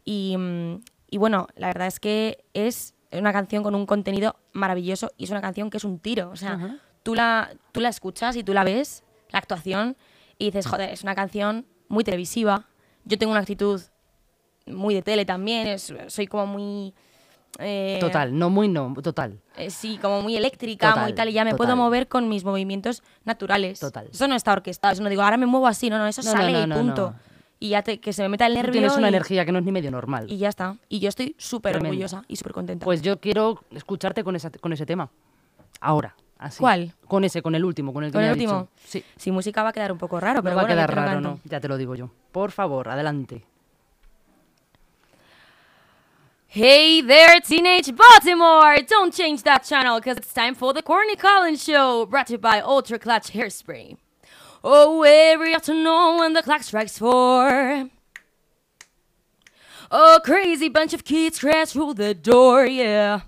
Y, 0.04 0.34
mm, 0.36 0.80
y 1.10 1.18
bueno, 1.18 1.46
la 1.54 1.68
verdad 1.68 1.86
es 1.86 2.00
que 2.00 2.44
es 2.52 2.94
una 3.12 3.32
canción 3.32 3.62
con 3.62 3.74
un 3.76 3.86
contenido 3.86 4.36
maravilloso 4.52 5.12
y 5.16 5.24
es 5.24 5.30
una 5.30 5.40
canción 5.40 5.70
que 5.70 5.76
es 5.76 5.84
un 5.84 6.00
tiro. 6.00 6.30
O 6.30 6.36
sea, 6.36 6.56
tú, 7.04 7.14
la, 7.14 7.50
tú 7.70 7.80
la 7.80 7.90
escuchas 7.90 8.34
y 8.34 8.42
tú 8.42 8.54
la 8.54 8.64
ves, 8.64 9.04
la 9.30 9.38
actuación, 9.38 9.96
y 10.36 10.46
dices, 10.46 10.66
joder, 10.66 10.90
es 10.90 11.04
una 11.04 11.14
canción 11.14 11.64
muy 11.88 12.02
televisiva. 12.02 12.66
Yo 13.04 13.16
tengo 13.18 13.30
una 13.30 13.40
actitud 13.40 13.80
muy 14.66 14.94
de 14.94 15.02
tele 15.02 15.24
también, 15.24 15.68
es- 15.68 15.94
soy 16.08 16.26
como 16.26 16.46
muy... 16.46 16.92
eh, 17.58 17.98
Total, 18.00 18.36
no 18.38 18.50
muy 18.50 18.68
no, 18.68 18.94
total. 19.02 19.40
eh, 19.56 19.70
sí, 19.70 19.98
como 20.00 20.22
muy 20.22 20.36
eléctrica, 20.36 20.90
Total, 20.90 21.04
muy 21.04 21.12
tal, 21.14 21.28
y 21.28 21.32
ya 21.32 21.44
me 21.44 21.50
total. 21.52 21.66
puedo 21.66 21.76
mover 21.76 22.06
con 22.08 22.28
mis 22.28 22.44
movimientos 22.44 23.02
naturales. 23.24 23.80
Total. 23.80 24.08
Eso 24.12 24.28
no 24.28 24.34
está 24.34 24.52
orquestado, 24.52 24.92
eso 24.92 25.02
no 25.02 25.08
digo, 25.08 25.22
ahora 25.22 25.36
me 25.36 25.46
muevo 25.46 25.66
así, 25.66 25.90
no, 25.90 25.98
no, 25.98 26.06
eso 26.06 26.22
No, 26.22 26.32
no, 26.32 26.36
sale 26.38 26.52
no, 26.52 26.60
y 26.62 26.66
no, 26.66 26.76
punto. 26.76 27.10
no. 27.10 27.28
Y 27.60 27.70
ya 27.70 27.82
te, 27.82 27.98
que 27.98 28.12
se 28.12 28.22
me 28.22 28.28
meta 28.28 28.46
el 28.46 28.52
Tú 28.52 28.58
nervio. 28.58 28.72
tienes 28.72 28.96
una 28.96 29.08
y, 29.08 29.10
energía 29.10 29.44
que 29.44 29.50
no 29.50 29.58
es 29.58 29.64
ni 29.64 29.72
medio 29.72 29.90
normal. 29.90 30.26
Y 30.30 30.36
ya 30.38 30.48
está. 30.48 30.76
Y 30.88 31.00
yo 31.00 31.08
estoy 31.08 31.34
súper 31.38 31.76
orgullosa 31.76 32.22
y 32.28 32.36
súper 32.36 32.52
contenta. 32.52 32.84
Pues 32.84 33.02
yo 33.02 33.18
quiero 33.18 33.60
escucharte 33.72 34.22
con, 34.22 34.36
esa, 34.36 34.50
con 34.50 34.72
ese 34.72 34.86
tema. 34.86 35.10
Ahora. 35.80 36.14
Así. 36.38 36.60
¿Cuál? 36.60 36.94
Con 37.08 37.24
ese, 37.24 37.42
con 37.42 37.56
el 37.56 37.64
último, 37.64 37.92
con 37.92 38.04
el 38.04 38.10
que 38.10 38.18
¿Con 38.18 38.22
me 38.22 38.28
el 38.30 38.38
dicho. 38.38 38.52
último? 38.54 38.68
Sí. 38.84 39.02
Sin 39.16 39.34
música 39.34 39.64
va 39.64 39.70
a 39.70 39.72
quedar 39.72 39.90
un 39.90 39.98
poco 39.98 40.20
raro, 40.20 40.36
No 40.36 40.42
pero 40.44 40.54
va 40.54 40.62
bueno, 40.62 40.72
a 40.80 40.86
quedar 40.86 40.94
raro. 40.94 41.20
¿no? 41.20 41.40
Ya 41.42 41.58
te 41.58 41.66
lo 41.66 41.76
digo 41.76 41.96
yo. 41.96 42.10
Por 42.30 42.52
favor, 42.52 42.88
adelante. 42.88 43.44
Hey 46.50 47.02
there, 47.02 47.40
teenage 47.42 47.94
Baltimore! 47.94 48.78
Don't 48.78 49.12
change 49.12 49.42
that 49.42 49.64
channel 49.64 50.00
because 50.00 50.16
it's 50.16 50.32
time 50.32 50.54
for 50.54 50.72
the 50.72 50.80
Corny 50.80 51.14
Collins 51.14 51.62
Show, 51.62 52.06
brought 52.06 52.28
to 52.28 52.32
you 52.32 52.38
by 52.38 52.62
Ultra 52.62 52.98
Clutch 52.98 53.32
Hairspray. 53.32 53.98
Oh, 54.64 55.02
every 55.02 55.54
afternoon 55.54 56.16
when 56.16 56.32
the 56.32 56.42
clock 56.42 56.62
strikes 56.62 56.96
four. 56.96 57.90
A 59.90 60.20
crazy 60.24 60.70
bunch 60.70 60.94
of 60.94 61.04
kids 61.04 61.38
crash 61.38 61.72
through 61.72 61.92
the 61.92 62.14
door, 62.14 62.64
yeah. 62.64 63.20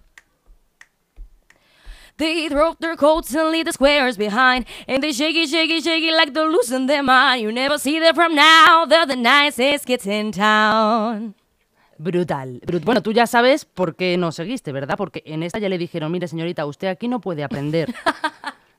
They 2.17 2.49
throw 2.49 2.75
their 2.81 2.97
coats 2.97 3.35
and 3.35 3.51
leave 3.51 3.67
the 3.67 3.75
squares 3.75 4.17
behind. 4.17 4.65
And 4.89 5.03
they 5.03 5.13
shake 5.13 5.37
it, 5.37 5.51
shake 5.51 6.13
like 6.15 6.33
they're 6.33 6.49
losing 6.49 6.87
their 6.87 7.03
mind. 7.03 7.43
You 7.43 7.53
never 7.53 7.77
see 7.77 8.01
them 8.01 8.15
from 8.15 8.35
now. 8.35 8.87
They're 8.87 9.05
the 9.05 9.17
nicest 9.17 9.85
kids 9.85 10.07
in 10.07 10.33
town. 10.33 11.35
Brutal. 12.03 12.61
Brut- 12.67 12.83
bueno, 12.85 13.03
tú 13.03 13.13
ya 13.13 13.27
sabes 13.27 13.67
por 13.67 13.95
qué 13.95 14.17
no 14.17 14.33
seguiste, 14.33 14.73
¿verdad? 14.73 14.97
Porque 14.97 15.23
en 15.27 15.43
esta 15.43 15.59
ya 15.59 15.69
le 15.69 15.77
dijeron, 15.77 16.11
mire 16.11 16.29
señorita, 16.29 16.65
usted 16.65 16.89
aquí 16.89 17.09
no 17.09 17.21
puede 17.21 17.45
aprender. 17.45 17.93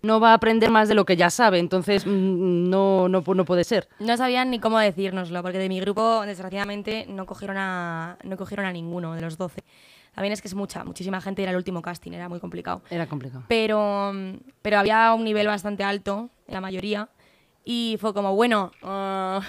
No 0.04 0.20
va 0.20 0.32
a 0.32 0.34
aprender 0.34 0.72
más 0.72 0.90
de 0.90 0.96
lo 0.96 1.06
que 1.06 1.16
ya 1.16 1.30
sabe, 1.30 1.60
entonces 1.60 2.08
mm, 2.08 2.70
no, 2.72 3.08
no, 3.08 3.22
no 3.22 3.46
puede 3.46 3.64
ser. 3.64 3.88
No 4.00 4.18
sabían 4.18 4.50
ni 4.50 4.58
cómo 4.60 4.80
decírnoslo, 4.80 5.44
porque 5.44 5.60
de 5.60 5.70
mi 5.70 5.80
grupo, 5.80 6.26
desgraciadamente, 6.26 7.06
no 7.08 7.28
cogieron 7.28 7.56
a, 7.60 8.18
no 8.24 8.36
cogieron 8.36 8.66
a 8.66 8.72
ninguno 8.74 9.14
de 9.14 9.22
los 9.22 9.38
12. 9.38 9.64
También 10.16 10.34
es 10.34 10.42
que 10.42 10.48
es 10.48 10.56
mucha, 10.56 10.84
muchísima 10.84 11.22
gente, 11.22 11.44
era 11.44 11.52
el 11.52 11.58
último 11.58 11.84
casting, 11.84 12.14
era 12.14 12.28
muy 12.30 12.40
complicado. 12.40 12.82
Era 12.90 13.06
complicado. 13.06 13.44
Pero, 13.48 14.12
pero 14.64 14.80
había 14.80 15.14
un 15.14 15.24
nivel 15.24 15.46
bastante 15.46 15.84
alto 15.84 16.32
en 16.48 16.56
la 16.56 16.62
mayoría 16.62 17.10
y 17.64 17.98
fue 18.02 18.12
como, 18.12 18.36
bueno, 18.36 18.72
ah, 18.82 19.42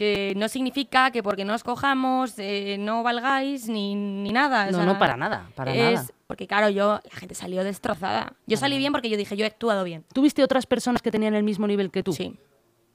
que 0.00 0.32
no 0.34 0.48
significa 0.48 1.10
que 1.10 1.22
porque 1.22 1.44
no 1.44 1.54
os 1.54 1.62
cojamos 1.62 2.32
eh, 2.38 2.78
no 2.80 3.02
valgáis 3.02 3.68
ni, 3.68 3.94
ni 3.94 4.32
nada. 4.32 4.68
o 4.68 4.70
No, 4.70 4.76
sea, 4.78 4.86
no, 4.86 4.98
para 4.98 5.18
nada, 5.18 5.50
para 5.54 5.74
es- 5.74 5.94
nada. 6.00 6.06
Porque 6.26 6.46
claro, 6.46 6.70
yo, 6.70 7.00
la 7.04 7.16
gente 7.18 7.34
salió 7.34 7.62
destrozada. 7.64 8.32
Yo 8.46 8.56
salí 8.56 8.78
bien 8.78 8.92
porque 8.92 9.10
yo 9.10 9.18
dije, 9.18 9.36
yo 9.36 9.44
he 9.44 9.48
actuado 9.48 9.84
bien. 9.84 10.06
¿Tuviste 10.14 10.42
otras 10.42 10.64
personas 10.64 11.02
que 11.02 11.10
tenían 11.10 11.34
el 11.34 11.42
mismo 11.42 11.66
nivel 11.66 11.90
que 11.90 12.02
tú? 12.02 12.14
Sí. 12.14 12.34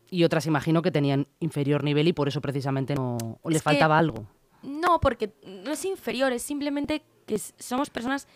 Y 0.09 0.23
otras 0.23 0.47
imagino 0.47 0.81
que 0.81 0.89
tenían 0.89 1.27
inferior 1.39 1.83
nivel 1.83 2.07
y 2.07 2.13
por 2.13 2.27
eso 2.27 2.41
precisamente 2.41 2.95
no 2.95 3.17
o 3.39 3.49
les 3.51 3.57
Es 3.57 3.61
que- 3.61 3.69
faltaba 3.69 3.99
algo. 3.99 4.25
No, 4.63 4.99
porque 4.99 5.31
no 5.45 5.73
es 5.73 5.85
inferior, 5.85 6.31
es 6.33 6.41
simplemente 6.41 7.03
que 7.27 7.37
somos 7.37 7.91
personas, 7.91 8.27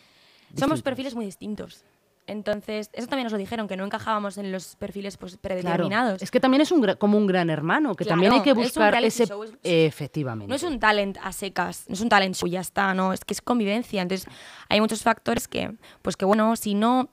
somos 0.55 0.84
perfiles 0.84 1.15
muy 1.15 1.25
distintos. 1.25 1.84
Entonces, 2.30 2.89
eso 2.94 3.08
también 3.08 3.26
nos 3.26 3.32
lo 3.34 3.38
dijeron, 3.38 3.68
que 3.68 3.76
no 3.76 3.86
encajábamos 3.86 4.38
en 4.38 4.52
los 4.52 4.76
perfiles 4.76 5.18
pues, 5.18 5.34
Claro. 5.38 5.42
predeterminados. 5.42 6.22
Es 6.22 6.32
que 6.32 6.39
también 6.39 6.62
es 6.62 6.72
un 6.72 6.86
como 6.98 7.18
un 7.18 7.28
gran 7.28 7.50
hermano, 7.50 7.96
que 7.96 8.06
también 8.06 8.32
hay 8.32 8.39
Claro, 8.42 8.56
que 8.56 8.62
buscar 8.63 9.04
ese 9.04 9.26
show, 9.26 9.44
es- 9.44 9.52
efectivamente. 9.63 10.48
No 10.50 10.56
es 10.56 10.63
un 10.63 10.80
talent 10.80 11.18
a 11.24 11.32
secas, 11.32 11.86
no 11.88 11.94
es 11.96 12.02
un 12.02 12.10
talent 12.10 12.36
show, 12.36 12.48
ya 12.48 12.62
está, 12.62 12.94
no, 12.94 13.13
es 13.13 13.26
que 13.26 13.34
es 13.34 13.42
convivencia. 13.42 14.02
Entonces, 14.02 14.28
hay 14.70 14.80
muchos 14.82 15.02
factores 15.02 15.48
que, 15.48 15.76
pues 16.02 16.15
que 16.15 16.26
bueno, 16.26 16.56
si 16.56 16.74
no, 16.76 17.02
o 17.02 17.10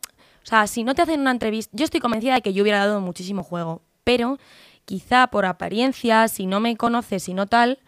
sea, 0.49 0.67
si 0.67 0.85
no 0.85 0.95
te 0.95 1.03
hacen 1.03 1.21
una 1.21 1.31
entrevista, 1.33 1.71
yo 1.77 1.85
estoy 1.85 2.01
convencida 2.01 2.35
de 2.35 2.43
que 2.43 2.53
yo 2.53 2.63
hubiera 2.63 2.79
dado 2.79 3.01
muchísimo 3.01 3.43
juego, 3.43 3.83
pero 4.05 4.39
quizá 4.85 5.27
por 5.29 5.45
apariencia, 5.47 6.29
si 6.29 6.47
no 6.47 6.61
me 6.61 6.77
conoces, 6.77 7.25
si 7.25 7.35
no 7.35 7.47
tal, 7.47 7.81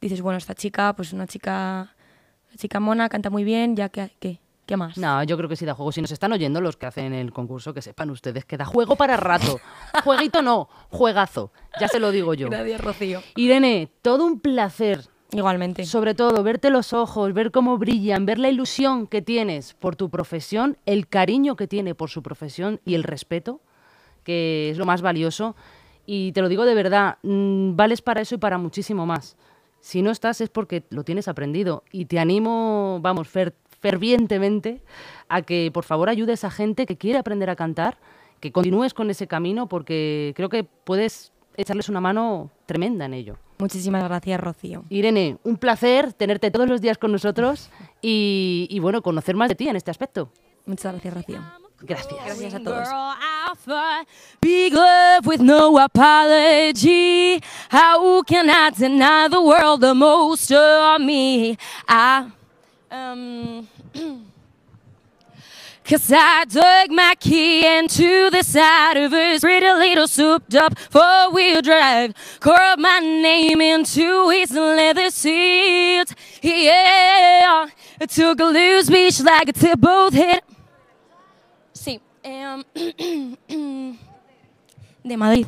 dices, 0.00 0.20
bueno, 0.20 0.38
esta 0.38 0.54
chica, 0.54 0.94
pues 0.94 1.12
una 1.12 1.26
chica, 1.26 1.94
una 2.48 2.56
chica 2.56 2.78
mona, 2.78 3.08
canta 3.08 3.30
muy 3.30 3.42
bien, 3.42 3.74
ya 3.74 3.88
que, 3.88 4.12
¿qué? 4.20 4.38
¿Qué 4.66 4.76
más? 4.76 4.98
No, 4.98 5.22
yo 5.22 5.36
creo 5.36 5.48
que 5.48 5.54
sí 5.56 5.64
da 5.64 5.74
juego. 5.74 5.92
Si 5.92 6.02
nos 6.02 6.10
están 6.10 6.32
oyendo 6.32 6.60
los 6.60 6.76
que 6.76 6.86
hacen 6.86 7.12
el 7.14 7.32
concurso, 7.32 7.72
que 7.72 7.82
sepan 7.82 8.10
ustedes 8.10 8.44
que 8.44 8.56
da 8.56 8.64
juego 8.64 8.96
para 8.96 9.16
rato. 9.16 9.60
Jueguito 10.04 10.42
no, 10.42 10.68
juegazo. 10.90 11.52
Ya 11.80 11.86
se 11.88 12.00
lo 12.00 12.10
digo 12.10 12.34
yo. 12.34 12.48
Gracias, 12.50 12.80
Rocío. 12.80 13.22
Irene, 13.36 13.90
todo 14.02 14.26
un 14.26 14.40
placer. 14.40 15.02
Igualmente. 15.32 15.84
Sobre 15.86 16.14
todo, 16.14 16.42
verte 16.42 16.70
los 16.70 16.92
ojos, 16.92 17.32
ver 17.32 17.50
cómo 17.50 17.78
brillan, 17.78 18.26
ver 18.26 18.38
la 18.38 18.48
ilusión 18.48 19.06
que 19.06 19.22
tienes 19.22 19.74
por 19.74 19.94
tu 19.96 20.08
profesión, 20.08 20.78
el 20.86 21.08
cariño 21.08 21.56
que 21.56 21.66
tiene 21.66 21.94
por 21.96 22.10
su 22.10 22.22
profesión 22.22 22.80
y 22.84 22.94
el 22.94 23.02
respeto, 23.02 23.60
que 24.24 24.70
es 24.70 24.78
lo 24.78 24.84
más 24.84 25.02
valioso. 25.02 25.56
Y 26.06 26.32
te 26.32 26.42
lo 26.42 26.48
digo 26.48 26.64
de 26.64 26.74
verdad, 26.74 27.18
mm, 27.22 27.74
vales 27.76 28.02
para 28.02 28.20
eso 28.20 28.36
y 28.36 28.38
para 28.38 28.58
muchísimo 28.58 29.04
más. 29.06 29.36
Si 29.80 30.02
no 30.02 30.10
estás 30.10 30.40
es 30.40 30.48
porque 30.48 30.84
lo 30.90 31.04
tienes 31.04 31.28
aprendido. 31.28 31.84
Y 31.92 32.06
te 32.06 32.18
animo, 32.18 32.98
vamos, 33.02 33.28
fer- 33.32 33.54
fervientemente 33.80 34.82
a 35.28 35.42
que 35.42 35.70
por 35.72 35.84
favor 35.84 36.08
ayudes 36.08 36.44
a 36.44 36.50
gente 36.50 36.86
que 36.86 36.96
quiere 36.96 37.18
aprender 37.18 37.50
a 37.50 37.56
cantar, 37.56 37.98
que 38.40 38.52
continúes 38.52 38.94
con 38.94 39.10
ese 39.10 39.26
camino 39.26 39.68
porque 39.68 40.32
creo 40.36 40.48
que 40.48 40.64
puedes 40.64 41.32
echarles 41.56 41.88
una 41.88 42.00
mano 42.00 42.50
tremenda 42.66 43.06
en 43.06 43.14
ello. 43.14 43.38
Muchísimas 43.58 44.04
gracias, 44.04 44.38
Rocío. 44.38 44.84
Irene, 44.90 45.38
un 45.42 45.56
placer 45.56 46.12
tenerte 46.12 46.50
todos 46.50 46.68
los 46.68 46.80
días 46.80 46.98
con 46.98 47.10
nosotros 47.10 47.70
y, 48.02 48.66
y, 48.70 48.78
bueno, 48.80 49.00
conocer 49.00 49.34
más 49.34 49.48
de 49.48 49.54
ti 49.54 49.68
en 49.68 49.76
este 49.76 49.90
aspecto. 49.90 50.30
Muchas 50.66 50.92
gracias, 50.92 51.14
Rocío. 51.14 51.40
Gracias. 51.80 52.24
Gracias 52.24 52.54
a 52.54 52.60
todos. 52.60 52.88
Big 54.40 54.72
love 54.72 55.26
with 55.26 55.40
no 55.40 55.78
apology. 55.78 57.40
How 57.70 58.22
can 58.24 58.48
I 58.48 58.70
deny 58.76 59.28
the 59.28 59.40
world 59.40 59.80
the 59.80 59.94
most 59.94 60.50
of 60.52 61.00
me? 61.00 61.58
I 61.86 62.32
um. 62.96 63.68
Cause 65.84 66.10
I 66.12 66.44
dug 66.46 66.90
my 66.90 67.14
key 67.20 67.64
into 67.64 68.28
the 68.30 68.42
side 68.42 68.96
of 68.96 69.12
his 69.12 69.40
pretty 69.40 69.66
little 69.66 70.08
souped 70.08 70.52
up 70.56 70.76
four 70.76 71.30
wheel 71.30 71.62
drive. 71.62 72.12
Carved 72.40 72.80
my 72.80 72.98
name 72.98 73.60
into 73.60 74.28
his 74.30 74.50
leather 74.50 75.10
seat. 75.10 76.06
Yeah, 76.42 77.68
I 78.00 78.06
took 78.06 78.40
a 78.40 78.44
loose 78.46 78.90
beach 78.90 79.20
like 79.20 79.54
to 79.54 79.76
both 79.76 80.12
hit. 80.14 80.42
Sí, 81.72 82.00
em, 82.24 82.64
de 85.04 85.16
Madrid. 85.16 85.46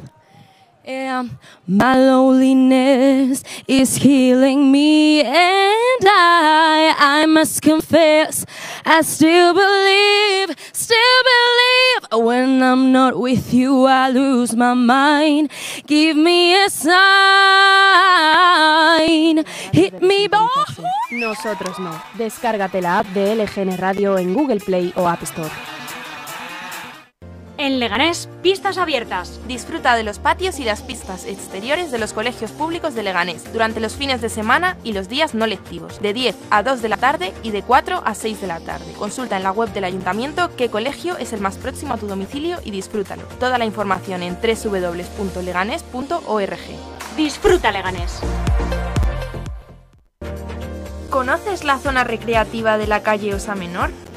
Em, 0.90 1.36
my 1.66 1.96
loneliness 1.98 3.44
is 3.66 3.96
healing 3.96 4.72
me, 4.72 5.20
and 5.20 6.02
I, 6.02 6.94
I 6.98 7.26
must 7.26 7.60
confess, 7.60 8.46
I 8.86 9.02
still 9.02 9.52
believe, 9.52 10.56
still 10.72 10.96
believe. 11.28 12.24
When 12.24 12.62
I'm 12.62 12.90
not 12.90 13.18
with 13.18 13.52
you, 13.52 13.84
I 13.84 14.08
lose 14.08 14.56
my 14.56 14.72
mind. 14.72 15.50
Give 15.86 16.16
me 16.16 16.54
a 16.64 16.70
sign, 16.70 16.94
hit 19.74 20.00
me, 20.00 20.26
boy. 20.26 20.48
Nosotros 21.10 21.78
no. 21.78 21.90
Descárgate 22.14 22.80
la 22.80 23.00
app 23.00 23.08
de 23.08 23.34
LGN 23.34 23.76
Radio 23.76 24.16
en 24.16 24.32
Google 24.32 24.60
Play 24.60 24.94
o 24.96 25.06
App 25.06 25.22
Store. 25.24 25.50
En 27.60 27.80
Leganés, 27.80 28.28
pistas 28.40 28.78
abiertas. 28.78 29.40
Disfruta 29.48 29.96
de 29.96 30.04
los 30.04 30.20
patios 30.20 30.60
y 30.60 30.64
las 30.64 30.82
pistas 30.82 31.26
exteriores 31.26 31.90
de 31.90 31.98
los 31.98 32.12
colegios 32.12 32.52
públicos 32.52 32.94
de 32.94 33.02
Leganés 33.02 33.52
durante 33.52 33.80
los 33.80 33.96
fines 33.96 34.20
de 34.20 34.28
semana 34.28 34.76
y 34.84 34.92
los 34.92 35.08
días 35.08 35.34
no 35.34 35.44
lectivos, 35.44 36.00
de 36.00 36.12
10 36.12 36.36
a 36.50 36.62
2 36.62 36.82
de 36.82 36.88
la 36.88 36.98
tarde 36.98 37.34
y 37.42 37.50
de 37.50 37.62
4 37.62 38.02
a 38.04 38.14
6 38.14 38.40
de 38.40 38.46
la 38.46 38.60
tarde. 38.60 38.92
Consulta 38.96 39.36
en 39.36 39.42
la 39.42 39.50
web 39.50 39.72
del 39.72 39.82
ayuntamiento 39.82 40.54
qué 40.56 40.70
colegio 40.70 41.18
es 41.18 41.32
el 41.32 41.40
más 41.40 41.56
próximo 41.56 41.94
a 41.94 41.98
tu 41.98 42.06
domicilio 42.06 42.58
y 42.64 42.70
disfrútalo. 42.70 43.24
Toda 43.40 43.58
la 43.58 43.64
información 43.64 44.22
en 44.22 44.36
www.leganés.org. 44.36 46.60
Disfruta 47.16 47.72
Leganés. 47.72 48.20
¿Conoces 51.10 51.64
la 51.64 51.78
zona 51.78 52.04
recreativa 52.04 52.78
de 52.78 52.86
la 52.86 53.02
calle 53.02 53.34
Osa 53.34 53.56
Menor? 53.56 53.90